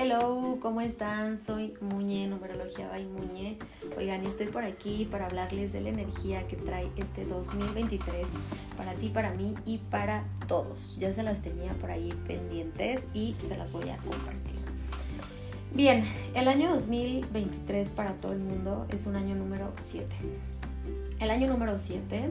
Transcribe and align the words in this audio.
Hello, 0.00 0.58
¿cómo 0.62 0.80
están? 0.80 1.38
Soy 1.38 1.74
Muñe, 1.80 2.28
numerología 2.28 2.86
by 2.86 3.04
Muñe. 3.04 3.58
Oigan, 3.96 4.24
estoy 4.24 4.46
por 4.46 4.62
aquí 4.62 5.08
para 5.10 5.26
hablarles 5.26 5.72
de 5.72 5.80
la 5.80 5.88
energía 5.88 6.46
que 6.46 6.54
trae 6.54 6.88
este 6.96 7.24
2023 7.24 8.28
para 8.76 8.94
ti, 8.94 9.08
para 9.08 9.32
mí 9.32 9.56
y 9.66 9.78
para 9.78 10.22
todos. 10.46 10.96
Ya 11.00 11.12
se 11.12 11.24
las 11.24 11.42
tenía 11.42 11.72
por 11.72 11.90
ahí 11.90 12.14
pendientes 12.28 13.08
y 13.12 13.34
se 13.40 13.58
las 13.58 13.72
voy 13.72 13.88
a 13.88 13.96
compartir. 13.96 14.60
Bien, 15.74 16.04
el 16.32 16.46
año 16.46 16.70
2023 16.70 17.90
para 17.90 18.14
todo 18.14 18.34
el 18.34 18.38
mundo 18.38 18.86
es 18.90 19.06
un 19.06 19.16
año 19.16 19.34
número 19.34 19.72
7. 19.78 20.06
El 21.18 21.32
año 21.32 21.48
número 21.48 21.76
7 21.76 22.30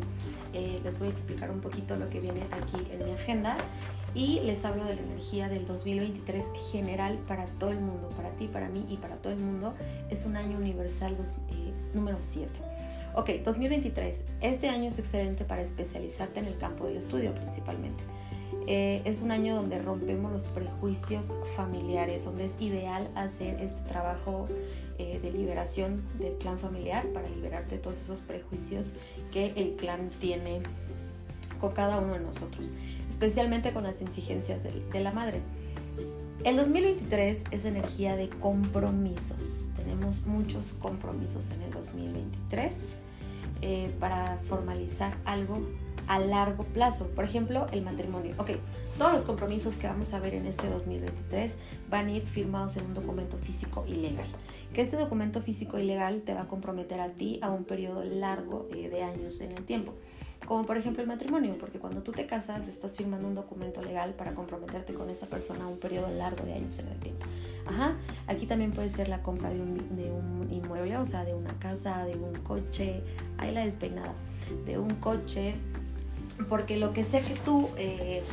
eh, 0.57 0.81
les 0.83 0.97
voy 0.97 1.09
a 1.09 1.11
explicar 1.11 1.51
un 1.51 1.61
poquito 1.61 1.95
lo 1.97 2.09
que 2.09 2.19
viene 2.19 2.41
aquí 2.49 2.91
en 2.91 3.05
mi 3.05 3.11
agenda 3.11 3.57
y 4.15 4.39
les 4.39 4.65
hablo 4.65 4.86
de 4.86 4.95
la 4.95 5.01
energía 5.01 5.49
del 5.49 5.68
2023 5.68 6.45
general 6.71 7.19
para 7.27 7.45
todo 7.45 7.69
el 7.69 7.79
mundo, 7.79 8.09
para 8.15 8.32
ti, 8.32 8.47
para 8.47 8.68
mí 8.68 8.83
y 8.89 8.97
para 8.97 9.18
todo 9.18 9.33
el 9.33 9.39
mundo. 9.39 9.75
Es 10.09 10.25
un 10.25 10.35
año 10.35 10.57
universal 10.57 11.15
eh, 11.51 11.73
número 11.93 12.18
7. 12.19 12.49
Ok, 13.13 13.29
2023. 13.43 14.23
Este 14.41 14.69
año 14.69 14.87
es 14.87 14.97
excelente 14.97 15.43
para 15.43 15.61
especializarte 15.61 16.39
en 16.39 16.47
el 16.47 16.57
campo 16.57 16.87
del 16.87 16.97
estudio 16.97 17.35
principalmente. 17.35 18.04
Eh, 18.65 19.01
es 19.05 19.21
un 19.21 19.32
año 19.32 19.55
donde 19.55 19.79
rompemos 19.79 20.32
los 20.32 20.43
prejuicios 20.46 21.32
familiares, 21.55 22.25
donde 22.25 22.46
es 22.46 22.60
ideal 22.60 23.07
hacer 23.15 23.61
este 23.61 23.79
trabajo 23.87 24.47
eh, 24.97 25.19
de 25.21 25.32
liberación 25.47 26.04
del 26.19 26.33
clan 26.33 26.60
familiar 26.60 27.07
para 27.14 27.29
liberarte 27.29 27.75
de 27.75 27.82
todos 27.82 28.01
esos 28.01 28.19
prejuicios 28.19 28.96
que 29.32 29.54
el 29.55 29.78
clan 29.78 30.10
tiene 30.19 30.61
con 31.61 31.71
cada 31.71 32.00
uno 32.00 32.14
de 32.14 32.19
nosotros, 32.19 32.69
especialmente 33.08 33.72
con 33.72 33.83
las 33.83 34.02
exigencias 34.02 34.64
de, 34.64 35.00
la 35.00 35.14
madre. 35.14 35.39
El 36.44 36.58
2023 36.58 37.45
es 37.52 37.63
energía 37.63 38.17
de 38.17 38.27
compromisos. 38.27 39.69
Tenemos 39.77 40.25
muchos 40.25 40.73
compromisos 40.81 41.49
en 41.52 41.61
el 41.61 41.71
2023 41.71 42.75
eh, 43.61 43.94
para 44.00 44.38
formalizar 44.44 45.17
algo 45.25 45.61
a 46.08 46.19
largo 46.19 46.63
plazo. 46.63 47.08
Por 47.09 47.25
ejemplo, 47.25 47.67
el 47.72 47.81
matrimonio. 47.81 48.33
Ok, 48.38 48.52
todos 48.97 49.14
los 49.14 49.23
compromisos 49.23 49.75
que 49.75 49.88
vamos 49.88 50.14
a 50.14 50.19
ver 50.19 50.33
en 50.33 50.45
este 50.45 50.69
2023 50.69 51.58
van 51.89 52.08
a 52.08 52.11
ir 52.11 52.25
firmados 52.25 52.77
en 52.77 52.86
un 52.86 52.94
documento 52.94 53.38
físico 53.38 53.86
y 53.88 53.95
legal. 53.95 54.27
Que 54.73 54.81
este 54.81 54.97
documento 54.97 55.41
físico 55.41 55.77
y 55.77 55.83
legal 55.83 56.22
te 56.22 56.33
va 56.33 56.41
a 56.41 56.47
comprometer 56.47 57.02
a 57.02 57.09
ti 57.09 57.39
a 57.41 57.49
un 57.49 57.66
periodo 57.66 58.03
largo 58.03 58.67
eh, 58.73 58.89
de 58.89 59.03
años 59.03 59.41
en 59.41 59.52
el 59.52 59.66
tiempo 59.66 59.94
como 60.45 60.66
por 60.66 60.77
ejemplo 60.77 61.02
el 61.02 61.07
matrimonio, 61.07 61.57
porque 61.59 61.80
cuando 61.80 62.02
tú 62.03 62.11
te 62.11 62.25
casas 62.25 62.67
estás 62.67 62.95
firmando 62.97 63.27
un 63.27 63.35
documento 63.35 63.81
legal 63.81 64.13
para 64.13 64.33
comprometerte 64.33 64.93
con 64.93 65.09
esa 65.09 65.27
persona 65.27 65.67
un 65.67 65.77
periodo 65.77 66.09
largo 66.09 66.45
de 66.45 66.53
años 66.53 66.80
en 66.80 66.88
el 66.88 66.99
tiempo. 66.99 67.25
Ajá, 67.66 67.95
aquí 68.27 68.45
también 68.45 68.71
puede 68.71 68.89
ser 68.89 69.09
la 69.09 69.21
compra 69.21 69.49
de 69.49 69.61
un, 69.61 70.47
inmueble, 70.49 70.97
o 70.97 71.05
sea, 71.05 71.25
de 71.25 71.33
una 71.33 71.53
casa, 71.59 72.05
de 72.05 72.15
un 72.15 72.33
coche, 72.43 73.03
ahí 73.38 73.53
la 73.53 73.65
despeinada, 73.65 74.13
de 74.65 74.77
un 74.77 74.95
coche, 74.95 75.55
porque 76.49 76.77
lo 76.77 76.93
que 76.93 77.03
sé 77.03 77.21
que 77.21 77.33
tú 77.33 77.69
eh, 77.77 78.23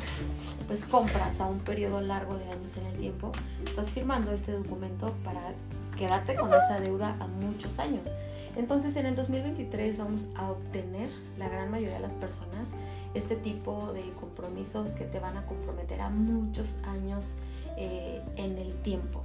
pues 0.66 0.84
compras 0.84 1.40
a 1.40 1.46
un 1.46 1.58
periodo 1.60 2.00
largo 2.00 2.36
de 2.36 2.44
años 2.50 2.76
en 2.76 2.86
el 2.86 2.96
tiempo, 2.96 3.32
estás 3.64 3.90
firmando 3.90 4.32
este 4.32 4.52
documento 4.52 5.14
para 5.24 5.52
quedarte 5.96 6.34
con 6.36 6.48
esa 6.48 6.80
deuda 6.80 7.16
a 7.20 7.26
muchos 7.26 7.78
años. 7.78 8.08
Entonces 8.56 8.96
en 8.96 9.06
el 9.06 9.16
2023 9.16 9.98
vamos 9.98 10.28
a 10.36 10.50
obtener, 10.50 11.10
la 11.38 11.48
gran 11.48 11.70
mayoría 11.70 11.96
de 11.96 12.02
las 12.02 12.14
personas, 12.14 12.74
este 13.14 13.36
tipo 13.36 13.92
de 13.92 14.02
compromisos 14.20 14.92
que 14.92 15.04
te 15.04 15.18
van 15.18 15.36
a 15.36 15.46
comprometer 15.46 16.00
a 16.00 16.10
muchos 16.10 16.78
años 16.84 17.36
eh, 17.76 18.22
en 18.36 18.56
el 18.58 18.74
tiempo 18.82 19.24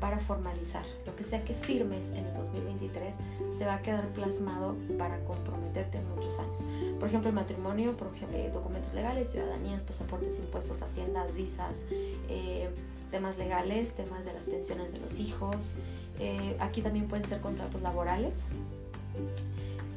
para 0.00 0.18
formalizar. 0.18 0.84
Lo 1.04 1.14
que 1.16 1.24
sea 1.24 1.44
que 1.44 1.54
firmes 1.54 2.10
en 2.12 2.26
el 2.26 2.34
2023 2.34 3.16
se 3.56 3.66
va 3.66 3.74
a 3.74 3.82
quedar 3.82 4.08
plasmado 4.08 4.76
para 4.98 5.18
comprometerte 5.24 6.00
muchos 6.14 6.38
años. 6.38 6.64
Por 6.98 7.08
ejemplo, 7.08 7.28
el 7.28 7.34
matrimonio, 7.34 7.96
por 7.96 8.14
ejemplo, 8.14 8.38
documentos 8.52 8.94
legales, 8.94 9.30
ciudadanías, 9.30 9.84
pasaportes, 9.84 10.38
impuestos, 10.38 10.82
haciendas, 10.82 11.34
visas, 11.34 11.84
eh, 12.28 12.70
temas 13.10 13.38
legales, 13.38 13.92
temas 13.92 14.24
de 14.24 14.32
las 14.32 14.46
pensiones 14.46 14.92
de 14.92 15.00
los 15.00 15.18
hijos. 15.18 15.76
Eh, 16.18 16.56
aquí 16.60 16.82
también 16.82 17.08
pueden 17.08 17.24
ser 17.24 17.40
contratos 17.40 17.82
laborales. 17.82 18.44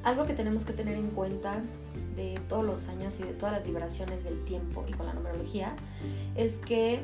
Algo 0.04 0.26
que 0.26 0.34
tenemos 0.34 0.64
que 0.64 0.74
tener 0.74 0.96
en 0.96 1.10
cuenta 1.10 1.62
de 2.16 2.40
todos 2.48 2.66
los 2.66 2.88
años 2.88 3.20
y 3.20 3.24
de 3.24 3.34
todas 3.34 3.54
las 3.54 3.66
vibraciones 3.66 4.24
del 4.24 4.44
tiempo 4.46 4.86
y 4.88 4.92
con 4.92 5.06
la 5.06 5.14
numerología 5.14 5.74
es 6.36 6.60
que 6.60 7.02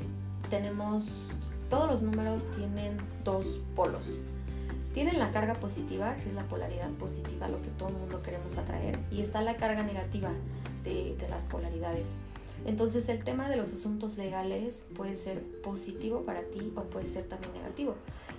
tenemos, 0.49 1.05
todos 1.69 1.89
los 1.89 2.01
números 2.03 2.45
tienen 2.55 2.97
dos 3.23 3.59
polos. 3.75 4.19
Tienen 4.93 5.19
la 5.19 5.31
carga 5.31 5.55
positiva, 5.55 6.15
que 6.15 6.29
es 6.29 6.33
la 6.33 6.43
polaridad 6.43 6.89
positiva, 6.91 7.49
lo 7.49 7.61
que 7.61 7.67
todo 7.69 7.89
el 7.89 7.95
mundo 7.95 8.23
queremos 8.23 8.57
atraer, 8.57 8.97
y 9.11 9.21
está 9.21 9.41
la 9.41 9.57
carga 9.57 9.83
negativa 9.83 10.31
de, 10.85 11.17
de 11.17 11.27
las 11.27 11.43
polaridades. 11.43 12.15
Entonces 12.65 13.07
el 13.09 13.23
tema 13.23 13.47
de 13.47 13.57
los 13.57 13.71
asuntos 13.73 14.17
legales 14.17 14.85
puede 14.95 15.15
ser 15.15 15.43
positivo 15.61 16.23
para 16.23 16.41
ti 16.41 16.73
o 16.75 16.81
puede 16.83 17.07
ser 17.07 17.25
también 17.25 17.53
negativo. 17.53 17.95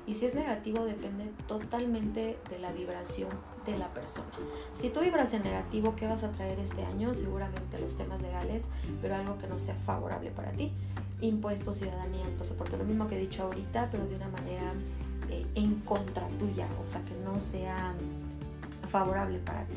Y 0.06 0.14
si 0.14 0.26
es 0.26 0.34
negativo 0.34 0.84
depende 0.84 1.30
totalmente 1.46 2.38
de 2.50 2.58
la 2.58 2.72
vibración 2.72 3.30
de 3.64 3.78
la 3.78 3.92
persona. 3.92 4.30
Si 4.74 4.90
tú 4.90 5.00
vibras 5.00 5.32
en 5.34 5.42
negativo, 5.42 5.94
¿qué 5.96 6.06
vas 6.06 6.24
a 6.24 6.30
traer 6.30 6.58
este 6.58 6.84
año? 6.84 7.14
Seguramente 7.14 7.78
los 7.78 7.96
temas 7.96 8.20
legales, 8.20 8.68
pero 9.00 9.16
algo 9.16 9.38
que 9.38 9.46
no 9.46 9.58
sea 9.58 9.74
favorable 9.74 10.30
para 10.30 10.50
ti. 10.52 10.72
Impuestos, 11.20 11.78
ciudadanías, 11.78 12.34
pasaporte, 12.34 12.76
lo 12.76 12.84
mismo 12.84 13.08
que 13.08 13.16
he 13.16 13.20
dicho 13.20 13.44
ahorita, 13.44 13.88
pero 13.90 14.06
de 14.06 14.16
una 14.16 14.28
manera 14.28 14.72
eh, 15.30 15.46
en 15.54 15.80
contra 15.80 16.28
tuya, 16.38 16.66
o 16.84 16.86
sea, 16.86 17.00
que 17.04 17.14
no 17.24 17.40
sea 17.40 17.94
favorable 18.88 19.38
para 19.38 19.64
ti. 19.64 19.76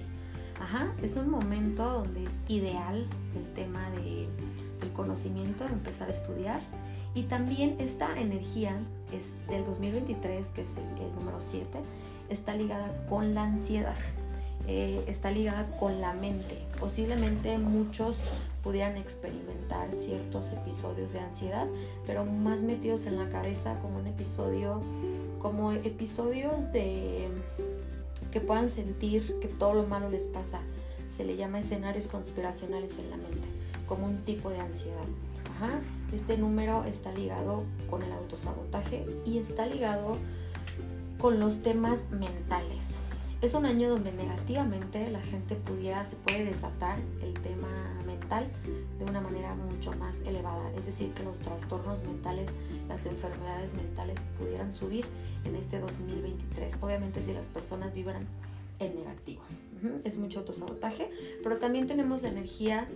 Ajá, 0.59 0.93
es 1.01 1.15
un 1.15 1.29
momento 1.29 1.83
donde 1.83 2.25
es 2.25 2.39
ideal 2.47 3.07
el 3.35 3.53
tema 3.53 3.89
de, 3.91 4.27
del 4.79 4.91
conocimiento, 4.93 5.63
de 5.65 5.73
empezar 5.73 6.09
a 6.09 6.11
estudiar. 6.11 6.61
Y 7.15 7.23
también 7.23 7.75
esta 7.79 8.19
energía 8.19 8.79
es 9.11 9.33
del 9.47 9.65
2023, 9.65 10.47
que 10.49 10.61
es 10.61 10.75
el, 10.77 11.15
número 11.15 11.41
7, 11.41 11.67
está 12.29 12.55
ligada 12.55 12.93
con 13.07 13.33
la 13.33 13.43
ansiedad, 13.43 13.95
eh, 14.67 15.03
está 15.07 15.31
ligada 15.31 15.65
con 15.79 16.01
la 16.01 16.13
mente. 16.13 16.59
Posiblemente 16.79 17.57
muchos 17.57 18.21
pudieran 18.63 18.97
experimentar 18.97 19.91
ciertos 19.91 20.53
episodios 20.53 21.13
de 21.13 21.19
ansiedad, 21.19 21.65
pero 22.05 22.25
más 22.25 22.61
metidos 22.61 23.05
en 23.05 23.17
la 23.17 23.29
cabeza 23.29 23.79
como 23.81 23.97
un 23.97 24.07
episodio, 24.07 24.81
como 25.41 25.71
episodios 25.71 26.71
de 26.71 27.29
que 28.31 28.41
puedan 28.41 28.69
sentir 28.69 29.35
que 29.39 29.47
todo 29.47 29.73
lo 29.73 29.83
malo 29.85 30.09
les 30.09 30.23
pasa. 30.25 30.59
Se 31.09 31.25
le 31.25 31.35
llama 31.35 31.59
escenarios 31.59 32.07
conspiracionales 32.07 32.99
en 32.99 33.09
la 33.09 33.17
mente, 33.17 33.47
como 33.87 34.05
un 34.05 34.23
tipo 34.25 34.49
de 34.49 34.59
ansiedad. 34.59 35.05
Este 36.13 36.37
número 36.37 36.85
está 36.85 37.11
ligado 37.11 37.63
con 37.89 38.01
el 38.01 38.11
autosabotaje 38.13 39.05
y 39.25 39.39
está 39.39 39.65
ligado 39.67 40.17
con 41.17 41.39
los 41.39 41.61
temas 41.61 42.09
mentales. 42.11 42.97
Es 43.41 43.53
un 43.53 43.65
año 43.65 43.89
donde 43.89 44.11
negativamente 44.11 45.09
la 45.09 45.21
gente 45.21 45.55
pudiera, 45.55 46.05
se 46.05 46.15
puede 46.17 46.45
desatar 46.45 46.97
el 47.21 47.33
tema 47.35 47.67
mental 48.05 48.47
de 48.99 49.05
una 49.05 49.21
manera 49.21 49.55
mucho 49.55 49.93
más 49.93 50.21
elevada. 50.21 50.71
Es 50.75 50.85
decir, 50.85 51.13
que 51.13 51.23
los 51.23 51.39
trastornos 51.39 52.03
mentales, 52.03 52.51
las 52.87 53.05
enfermedades 53.05 53.73
mentales 53.73 54.25
pudieran 54.37 54.73
subir 54.73 55.05
en 55.45 55.55
este 55.55 55.79
2023. 55.79 56.77
Obviamente 56.81 57.21
si 57.21 57.33
las 57.33 57.47
personas 57.47 57.93
vibran 57.93 58.27
en 58.79 58.95
negativo. 58.95 59.41
Es 60.03 60.17
mucho 60.17 60.39
autosabotaje, 60.39 61.09
pero 61.41 61.57
también 61.57 61.87
tenemos 61.87 62.21
la 62.21 62.29
energía 62.29 62.87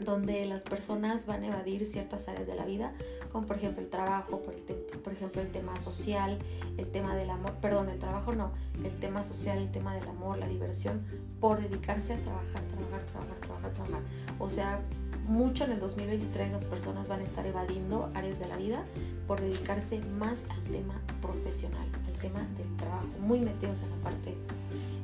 donde 0.00 0.46
las 0.46 0.62
personas 0.62 1.26
van 1.26 1.44
a 1.44 1.48
evadir 1.48 1.84
ciertas 1.86 2.28
áreas 2.28 2.46
de 2.46 2.54
la 2.54 2.64
vida, 2.64 2.92
como 3.32 3.46
por 3.46 3.56
ejemplo 3.56 3.82
el 3.82 3.88
trabajo, 3.88 4.40
por, 4.40 4.54
por, 4.54 5.12
ejemplo 5.12 5.42
el 5.42 5.50
tema 5.50 5.76
social, 5.78 6.38
el 6.76 6.86
tema 6.90 7.14
del 7.16 7.30
amor, 7.30 7.52
perdón, 7.60 7.88
el 7.88 7.98
trabajo 7.98 8.34
no, 8.34 8.52
el 8.84 8.96
tema 8.98 9.22
social, 9.22 9.58
el 9.58 9.70
tema 9.70 9.94
del 9.94 10.08
amor, 10.08 10.38
la 10.38 10.48
diversión, 10.48 11.02
por 11.40 11.60
dedicarse 11.60 12.14
a 12.14 12.16
trabajar, 12.18 12.62
trabajar, 12.62 13.00
trabajar, 13.06 13.36
trabajar, 13.40 13.72
trabajar. 13.72 14.02
O 14.38 14.48
sea, 14.48 14.80
mucho 15.28 15.64
en 15.64 15.72
el 15.72 15.80
2023 15.80 16.52
las 16.52 16.64
personas 16.64 17.06
van 17.06 17.20
a 17.20 17.24
estar 17.24 17.46
evadiendo 17.46 18.10
áreas 18.14 18.38
de 18.40 18.48
la 18.48 18.56
vida 18.56 18.84
por 19.26 19.40
dedicarse 19.40 20.00
más 20.18 20.46
al 20.50 20.62
tema 20.64 20.94
profesional, 21.20 21.86
al 22.06 22.20
tema 22.20 22.40
del 22.56 22.76
trabajo, 22.76 23.06
muy 23.20 23.40
metidos 23.40 23.82
en 23.82 23.90
la 23.90 23.96
parte 23.96 24.34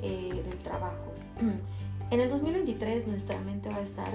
eh, 0.02 0.42
del 0.48 0.58
trabajo. 0.58 1.12
En 2.10 2.20
el 2.20 2.28
2023 2.28 3.08
nuestra 3.08 3.40
mente 3.40 3.70
va 3.70 3.76
a 3.76 3.80
estar 3.80 4.12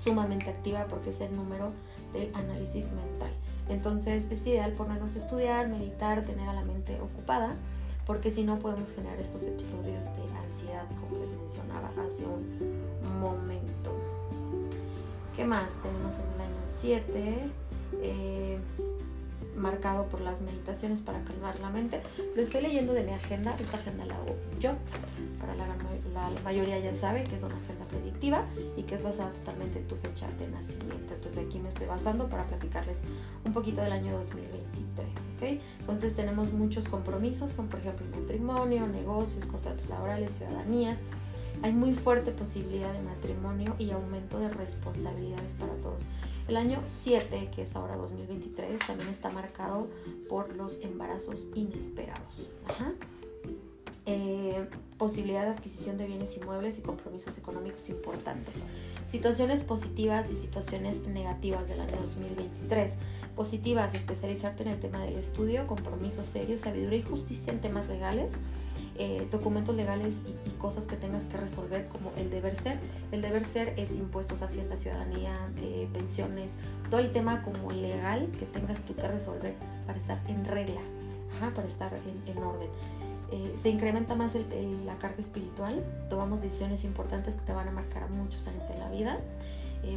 sumamente 0.00 0.50
activa 0.50 0.86
porque 0.88 1.10
es 1.10 1.20
el 1.20 1.36
número 1.36 1.72
del 2.12 2.34
análisis 2.34 2.86
mental. 2.86 3.30
Entonces 3.68 4.30
es 4.30 4.46
ideal 4.46 4.72
ponernos 4.72 5.14
a 5.14 5.18
estudiar, 5.18 5.68
meditar, 5.68 6.24
tener 6.24 6.48
a 6.48 6.54
la 6.54 6.64
mente 6.64 6.98
ocupada, 7.00 7.54
porque 8.06 8.30
si 8.30 8.42
no 8.42 8.58
podemos 8.58 8.92
generar 8.92 9.20
estos 9.20 9.44
episodios 9.44 10.06
de 10.16 10.22
ansiedad, 10.44 10.84
como 11.00 11.20
les 11.20 11.30
mencionaba 11.32 11.90
hace 12.04 12.24
un 12.24 13.20
momento. 13.20 13.92
¿Qué 15.36 15.44
más 15.44 15.74
tenemos 15.82 16.18
en 16.18 16.24
el 16.34 16.40
año 16.40 16.62
7? 16.64 17.50
Eh, 18.02 18.58
marcado 19.56 20.06
por 20.06 20.20
las 20.20 20.42
meditaciones 20.42 21.00
para 21.00 21.22
calmar 21.22 21.60
la 21.60 21.70
mente. 21.70 22.02
Lo 22.34 22.42
estoy 22.42 22.62
leyendo 22.62 22.92
de 22.92 23.04
mi 23.04 23.12
agenda, 23.12 23.54
esta 23.60 23.76
agenda 23.76 24.04
la 24.06 24.16
hago 24.16 24.36
yo, 24.58 24.72
para 25.40 25.54
la, 25.54 25.66
la 26.12 26.30
mayoría 26.42 26.78
ya 26.78 26.94
sabe 26.94 27.24
que 27.24 27.36
es 27.36 27.42
una 27.42 27.56
agenda 27.56 27.84
predictiva 27.86 28.44
y 28.76 28.82
que 28.82 28.94
es 28.96 29.04
basada 29.04 29.32
totalmente 29.32 29.78
en 29.78 29.86
tu 29.86 29.96
fecha 29.96 30.28
de 30.38 30.48
nacimiento. 30.48 31.14
Entonces 31.14 31.44
aquí 31.46 31.58
me 31.58 31.68
estoy 31.68 31.86
basando 31.86 32.28
para 32.28 32.46
platicarles 32.46 33.02
un 33.44 33.52
poquito 33.52 33.80
del 33.80 33.92
año 33.92 34.12
2023, 34.18 35.08
¿ok? 35.36 35.60
Entonces 35.80 36.14
tenemos 36.14 36.52
muchos 36.52 36.88
compromisos, 36.88 37.52
como 37.52 37.68
por 37.68 37.80
ejemplo 37.80 38.06
matrimonio, 38.18 38.86
negocios, 38.86 39.46
contratos 39.46 39.88
laborales, 39.88 40.32
ciudadanías, 40.32 41.00
hay 41.62 41.72
muy 41.72 41.94
fuerte 41.94 42.32
posibilidad 42.32 42.92
de 42.92 43.02
matrimonio 43.02 43.74
y 43.78 43.90
aumento 43.90 44.38
de 44.38 44.48
responsabilidades 44.48 45.54
para 45.54 45.74
todos. 45.74 46.06
El 46.48 46.56
año 46.56 46.82
7, 46.86 47.50
que 47.54 47.62
es 47.62 47.76
ahora 47.76 47.96
2023, 47.96 48.80
también 48.86 49.10
está 49.10 49.30
marcado 49.30 49.88
por 50.28 50.56
los 50.56 50.80
embarazos 50.80 51.48
inesperados. 51.54 52.48
Eh, 54.12 54.66
posibilidad 54.98 55.44
de 55.44 55.52
adquisición 55.52 55.96
de 55.96 56.06
bienes 56.06 56.36
inmuebles 56.36 56.78
y 56.78 56.82
compromisos 56.82 57.38
económicos 57.38 57.88
importantes. 57.88 58.64
Situaciones 59.06 59.62
positivas 59.62 60.30
y 60.30 60.34
situaciones 60.34 61.06
negativas 61.06 61.68
del 61.68 61.80
año 61.80 61.96
2023. 62.00 62.96
Positivas, 63.34 63.94
especializarte 63.94 64.64
en 64.64 64.68
el 64.70 64.80
tema 64.80 65.00
del 65.00 65.16
estudio, 65.16 65.66
compromisos 65.66 66.26
serios, 66.26 66.62
sabiduría 66.62 66.98
y 66.98 67.02
justicia 67.02 67.52
en 67.52 67.60
temas 67.60 67.88
legales 67.88 68.36
eh, 69.02 69.26
documentos 69.30 69.74
legales 69.74 70.20
y, 70.26 70.50
cosas 70.60 70.86
que 70.86 70.94
tengas 70.94 71.24
que 71.24 71.38
resolver 71.38 71.88
como 71.88 72.12
el 72.18 72.28
deber 72.28 72.54
ser. 72.54 72.78
El 73.12 73.22
deber 73.22 73.46
ser 73.46 73.72
es 73.78 73.96
impuestos, 73.96 74.42
hacienda, 74.42 74.76
ciudadanía, 74.76 75.38
eh, 75.56 75.88
pensiones, 75.90 76.58
todo 76.90 77.00
el 77.00 77.10
tema 77.10 77.42
como 77.42 77.70
legal 77.70 78.30
que 78.38 78.44
tengas 78.44 78.82
tú 78.82 78.94
que 78.94 79.08
resolver 79.08 79.54
para 79.86 79.96
estar 79.96 80.20
en 80.28 80.44
regla, 80.44 80.82
para 81.54 81.66
estar 81.66 81.90
en, 82.26 82.36
orden. 82.36 82.68
Eh, 83.32 83.54
se 83.60 83.68
incrementa 83.68 84.14
más 84.14 84.34
la 84.84 84.96
carga 84.98 85.18
espiritual, 85.18 85.84
tomamos 86.08 86.40
decisiones 86.40 86.84
importantes 86.84 87.34
que 87.34 87.42
te 87.42 87.52
van 87.52 87.68
a 87.68 87.70
marcar 87.70 88.10
muchos 88.10 88.46
años 88.48 88.68
en 88.70 88.80
la 88.80 88.90
vida, 88.90 89.18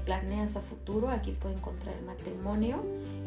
planeas 0.06 0.56
a 0.56 0.62
futuro, 0.62 1.10
aquí 1.10 1.32
puede 1.32 1.56
encontrar 1.56 1.96
el 1.98 2.06
matrimonio 2.06 2.84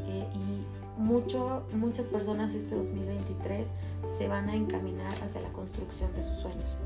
y 0.08 0.64
mucho, 0.96 1.64
muchas 1.72 2.06
personas 2.06 2.54
este 2.54 2.74
2023 2.74 3.68
se 4.16 4.28
van 4.28 4.48
a 4.48 4.54
encaminar 4.54 5.12
hacia 5.22 5.40
la 5.40 5.50
construcción 5.50 6.12
de 6.14 6.22
sus 6.22 6.36
sueños. 6.36 6.78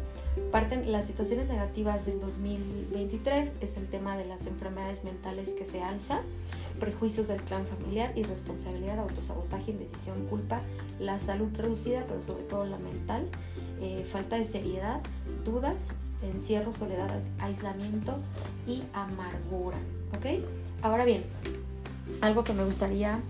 Parten 0.51 0.91
las 0.91 1.07
situaciones 1.07 1.49
negativas 1.49 2.07
del 2.07 2.21
2023 2.21 3.55
es 3.61 3.77
el 3.77 3.87
tema 3.89 4.17
de 4.17 4.27
las 4.27 4.47
enfermedades 4.47 5.05
mentales 5.05 5.55
que 5.55 5.65
se 5.65 5.83
alza, 5.83 6.21
prejuicios 6.81 7.29
del 7.29 7.41
clan 7.43 7.67
familiar, 7.67 8.13
irresponsabilidad, 8.17 8.99
autosabotaje, 8.99 9.71
indecisión, 9.71 10.27
culpa, 10.27 10.61
la 10.99 11.19
salud 11.19 11.49
reducida, 11.55 12.05
pero 12.09 12.23
sobre 12.23 12.43
todo 12.45 12.65
la 12.65 12.79
mental, 12.79 13.29
eh, 13.81 14.05
falta 14.05 14.37
de 14.37 14.45
seriedad, 14.45 15.01
dudas, 15.45 15.93
encierro, 16.23 16.73
soledad, 16.73 17.11
aislamiento 17.39 18.17
y 18.67 18.83
amargura. 18.93 19.79
¿Ok? 20.17 20.43
Ahora 20.83 21.05
bien, 21.05 21.25
algo 22.21 22.43
que 22.43 22.53
me 22.53 22.65
gustaría 22.65 23.21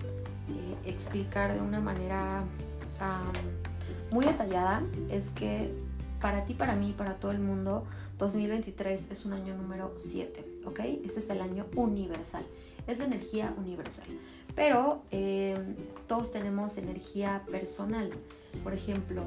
explicar 0.84 1.54
de 1.54 1.60
una 1.60 1.80
manera 1.80 2.42
muy 4.10 4.24
detallada 4.24 4.82
es 5.10 5.30
que 5.30 5.72
para 6.20 6.44
ti, 6.44 6.54
para 6.54 6.74
mí, 6.74 6.94
para 6.96 7.14
todo 7.14 7.30
el 7.30 7.38
mundo, 7.38 7.84
2023 8.18 9.10
es 9.10 9.24
un 9.24 9.32
año 9.32 9.56
número 9.56 9.94
7, 9.96 10.44
¿ok? 10.66 10.80
Ese 11.04 11.20
es 11.20 11.30
el 11.30 11.40
año 11.40 11.64
universal, 11.74 12.44
es 12.86 12.98
la 12.98 13.04
energía 13.04 13.54
universal. 13.56 14.06
Pero 14.54 15.02
eh, 15.10 15.56
todos 16.06 16.32
tenemos 16.32 16.76
energía 16.78 17.42
personal. 17.50 18.10
Por 18.62 18.74
ejemplo, 18.74 19.22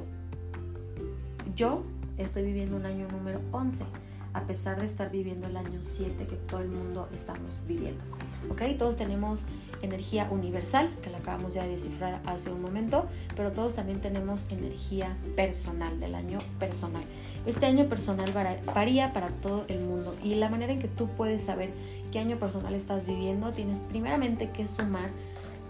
yo 1.55 1.83
estoy 2.17 2.43
viviendo 2.43 2.75
un 2.75 2.85
año 2.85 3.07
número 3.07 3.41
11 3.51 3.85
a 4.33 4.41
pesar 4.41 4.79
de 4.79 4.85
estar 4.85 5.11
viviendo 5.11 5.47
el 5.47 5.57
año 5.57 5.79
7 5.81 6.25
que 6.25 6.35
todo 6.35 6.61
el 6.61 6.69
mundo 6.69 7.07
estamos 7.13 7.59
viviendo. 7.67 8.03
¿Ok? 8.49 8.61
Todos 8.77 8.97
tenemos 8.97 9.45
energía 9.81 10.27
universal, 10.31 10.89
que 11.01 11.09
la 11.09 11.19
acabamos 11.19 11.53
ya 11.53 11.63
de 11.63 11.71
descifrar 11.71 12.21
hace 12.25 12.51
un 12.51 12.61
momento, 12.61 13.05
pero 13.35 13.51
todos 13.51 13.75
también 13.75 14.01
tenemos 14.01 14.49
energía 14.49 15.15
personal, 15.35 15.99
del 15.99 16.15
año 16.15 16.39
personal. 16.59 17.03
Este 17.45 17.65
año 17.65 17.87
personal 17.87 18.33
varía 18.73 19.13
para 19.13 19.27
todo 19.27 19.65
el 19.67 19.81
mundo 19.81 20.15
y 20.23 20.35
la 20.35 20.49
manera 20.49 20.73
en 20.73 20.79
que 20.79 20.87
tú 20.87 21.09
puedes 21.09 21.41
saber 21.41 21.71
qué 22.11 22.19
año 22.19 22.37
personal 22.37 22.73
estás 22.73 23.05
viviendo, 23.05 23.51
tienes 23.53 23.79
primeramente 23.79 24.49
que 24.51 24.67
sumar 24.67 25.09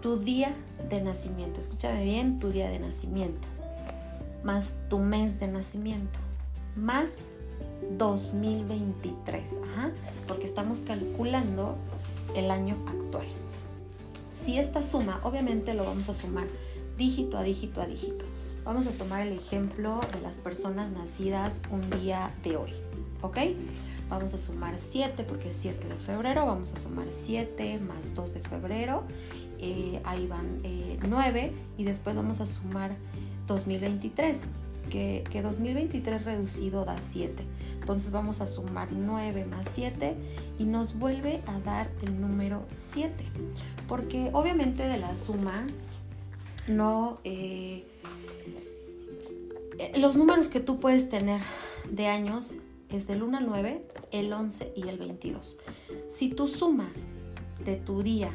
tu 0.01 0.19
día 0.19 0.53
de 0.89 1.01
nacimiento. 1.01 1.59
Escúchame 1.59 2.03
bien, 2.03 2.39
tu 2.39 2.51
día 2.51 2.69
de 2.69 2.79
nacimiento, 2.79 3.47
más 4.43 4.75
tu 4.89 4.99
mes 4.99 5.39
de 5.39 5.47
nacimiento, 5.47 6.19
más 6.75 7.25
2023, 7.97 9.59
porque 10.27 10.45
estamos 10.45 10.81
calculando 10.81 11.75
el 12.35 12.51
año 12.51 12.77
actual. 12.87 13.27
Si 14.33 14.57
esta 14.57 14.83
suma, 14.83 15.19
obviamente 15.23 15.73
lo 15.73 15.85
vamos 15.85 16.09
a 16.09 16.13
sumar 16.13 16.47
dígito 16.97 17.37
a 17.37 17.43
dígito 17.43 17.81
a 17.81 17.85
dígito. 17.85 18.25
Vamos 18.63 18.87
a 18.87 18.91
tomar 18.91 19.27
el 19.27 19.33
ejemplo 19.33 19.99
de 20.13 20.21
las 20.21 20.37
personas 20.37 20.91
nacidas 20.91 21.61
un 21.69 21.89
día 22.01 22.33
de 22.43 22.55
hoy, 22.55 22.71
¿ok? 23.21 23.37
Vamos 24.09 24.33
a 24.33 24.37
sumar 24.37 24.77
7 24.77 25.23
porque 25.23 25.49
es 25.49 25.55
7 25.57 25.87
de 25.87 25.95
febrero, 25.95 26.45
vamos 26.45 26.73
a 26.73 26.79
sumar 26.79 27.07
7 27.09 27.79
más 27.79 28.13
2 28.13 28.35
de 28.35 28.39
febrero, 28.41 29.03
eh, 29.59 30.01
ahí 30.03 30.27
van 30.27 30.61
9 31.07 31.41
eh, 31.41 31.53
y 31.77 31.83
después 31.83 32.15
vamos 32.15 32.39
a 32.39 32.47
sumar 32.47 32.95
2023 33.47 34.43
que, 34.89 35.23
2023 35.41 36.23
reducido 36.23 36.85
da 36.85 37.01
7. 37.01 37.43
Entonces 37.79 38.11
vamos 38.11 38.41
a 38.41 38.47
sumar 38.47 38.91
9 38.91 39.45
más 39.45 39.67
7 39.69 40.15
y 40.59 40.65
nos 40.65 40.97
vuelve 40.97 41.41
a 41.47 41.59
dar 41.59 41.89
el 42.01 42.19
número 42.19 42.65
7. 42.75 43.13
Porque 43.87 44.29
obviamente 44.33 44.87
de 44.87 44.97
la 44.97 45.15
suma 45.15 45.63
no... 46.67 47.19
Eh, 47.23 47.85
eh, 49.79 49.91
los 49.97 50.15
números 50.15 50.49
que 50.49 50.59
tú 50.59 50.79
puedes 50.79 51.09
tener 51.09 51.41
de 51.89 52.07
años 52.07 52.53
es 52.89 53.07
del 53.07 53.23
1 53.23 53.37
al 53.37 53.45
9, 53.47 53.85
el 54.11 54.31
11 54.31 54.73
y 54.75 54.87
el 54.87 54.97
22. 54.97 55.57
Si 56.07 56.29
tu 56.29 56.47
suma 56.47 56.87
de 57.65 57.75
tu 57.75 58.03
día 58.03 58.31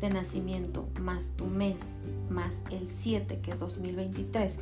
de 0.00 0.10
nacimiento 0.10 0.88
más 1.00 1.32
tu 1.36 1.46
mes 1.46 2.02
más 2.28 2.64
el 2.70 2.88
7 2.88 3.40
que 3.40 3.52
es 3.52 3.60
2023 3.60 4.60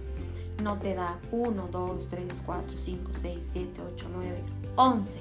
no 0.63 0.79
te 0.79 0.95
da 0.95 1.19
1, 1.33 1.69
2, 1.71 2.09
3, 2.09 2.43
4, 2.45 2.79
5, 2.79 3.11
6, 3.15 3.47
7, 3.49 3.81
8, 3.95 4.07
9, 4.13 4.43
11 4.77 5.21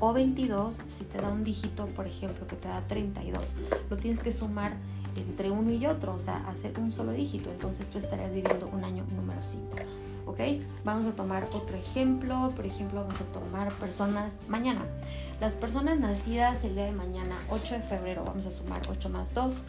o 0.00 0.12
22 0.12 0.82
si 0.90 1.04
te 1.04 1.18
da 1.20 1.28
un 1.28 1.44
dígito, 1.44 1.86
por 1.86 2.06
ejemplo, 2.06 2.46
que 2.46 2.56
te 2.56 2.68
da 2.68 2.82
32. 2.86 3.54
Lo 3.90 3.96
tienes 3.96 4.20
que 4.20 4.32
sumar 4.32 4.74
entre 5.16 5.50
uno 5.50 5.72
y 5.72 5.86
otro, 5.86 6.14
o 6.14 6.20
sea, 6.20 6.46
hacer 6.48 6.78
un 6.78 6.92
solo 6.92 7.12
dígito. 7.12 7.50
Entonces 7.50 7.88
tú 7.88 7.98
estarías 7.98 8.32
viviendo 8.32 8.68
un 8.68 8.84
año 8.84 9.04
número 9.14 9.42
5. 9.42 9.66
¿Ok? 10.26 10.40
Vamos 10.84 11.06
a 11.06 11.12
tomar 11.12 11.48
otro 11.52 11.76
ejemplo. 11.76 12.52
Por 12.54 12.66
ejemplo, 12.66 13.00
vamos 13.00 13.20
a 13.20 13.24
tomar 13.24 13.72
personas 13.74 14.36
mañana. 14.46 14.82
Las 15.40 15.54
personas 15.54 15.98
nacidas 15.98 16.64
el 16.64 16.74
día 16.74 16.84
de 16.84 16.92
mañana, 16.92 17.36
8 17.50 17.74
de 17.74 17.80
febrero, 17.80 18.24
vamos 18.24 18.44
a 18.46 18.52
sumar 18.52 18.82
8 18.90 19.08
más 19.08 19.34
2, 19.34 19.64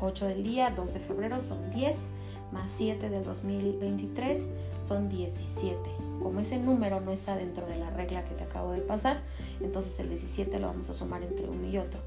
8 0.00 0.26
del 0.26 0.42
día, 0.42 0.70
2 0.70 0.94
de 0.94 1.00
febrero 1.00 1.40
son 1.40 1.70
10 1.70 2.08
más 2.52 2.70
7 2.70 3.08
del 3.08 3.24
2023 3.24 4.48
son 4.78 5.08
17. 5.08 5.78
Como 6.22 6.40
ese 6.40 6.58
número 6.58 7.00
no 7.00 7.10
está 7.10 7.36
dentro 7.36 7.66
de 7.66 7.78
la 7.78 7.90
regla 7.90 8.24
que 8.24 8.34
te 8.34 8.44
acabo 8.44 8.72
de 8.72 8.80
pasar, 8.80 9.20
entonces 9.60 9.98
el 10.00 10.08
17 10.08 10.58
lo 10.60 10.68
vamos 10.68 10.88
a 10.90 10.94
sumar 10.94 11.22
entre 11.22 11.48
uno 11.48 11.66
y 11.66 11.78
otro. 11.78 12.00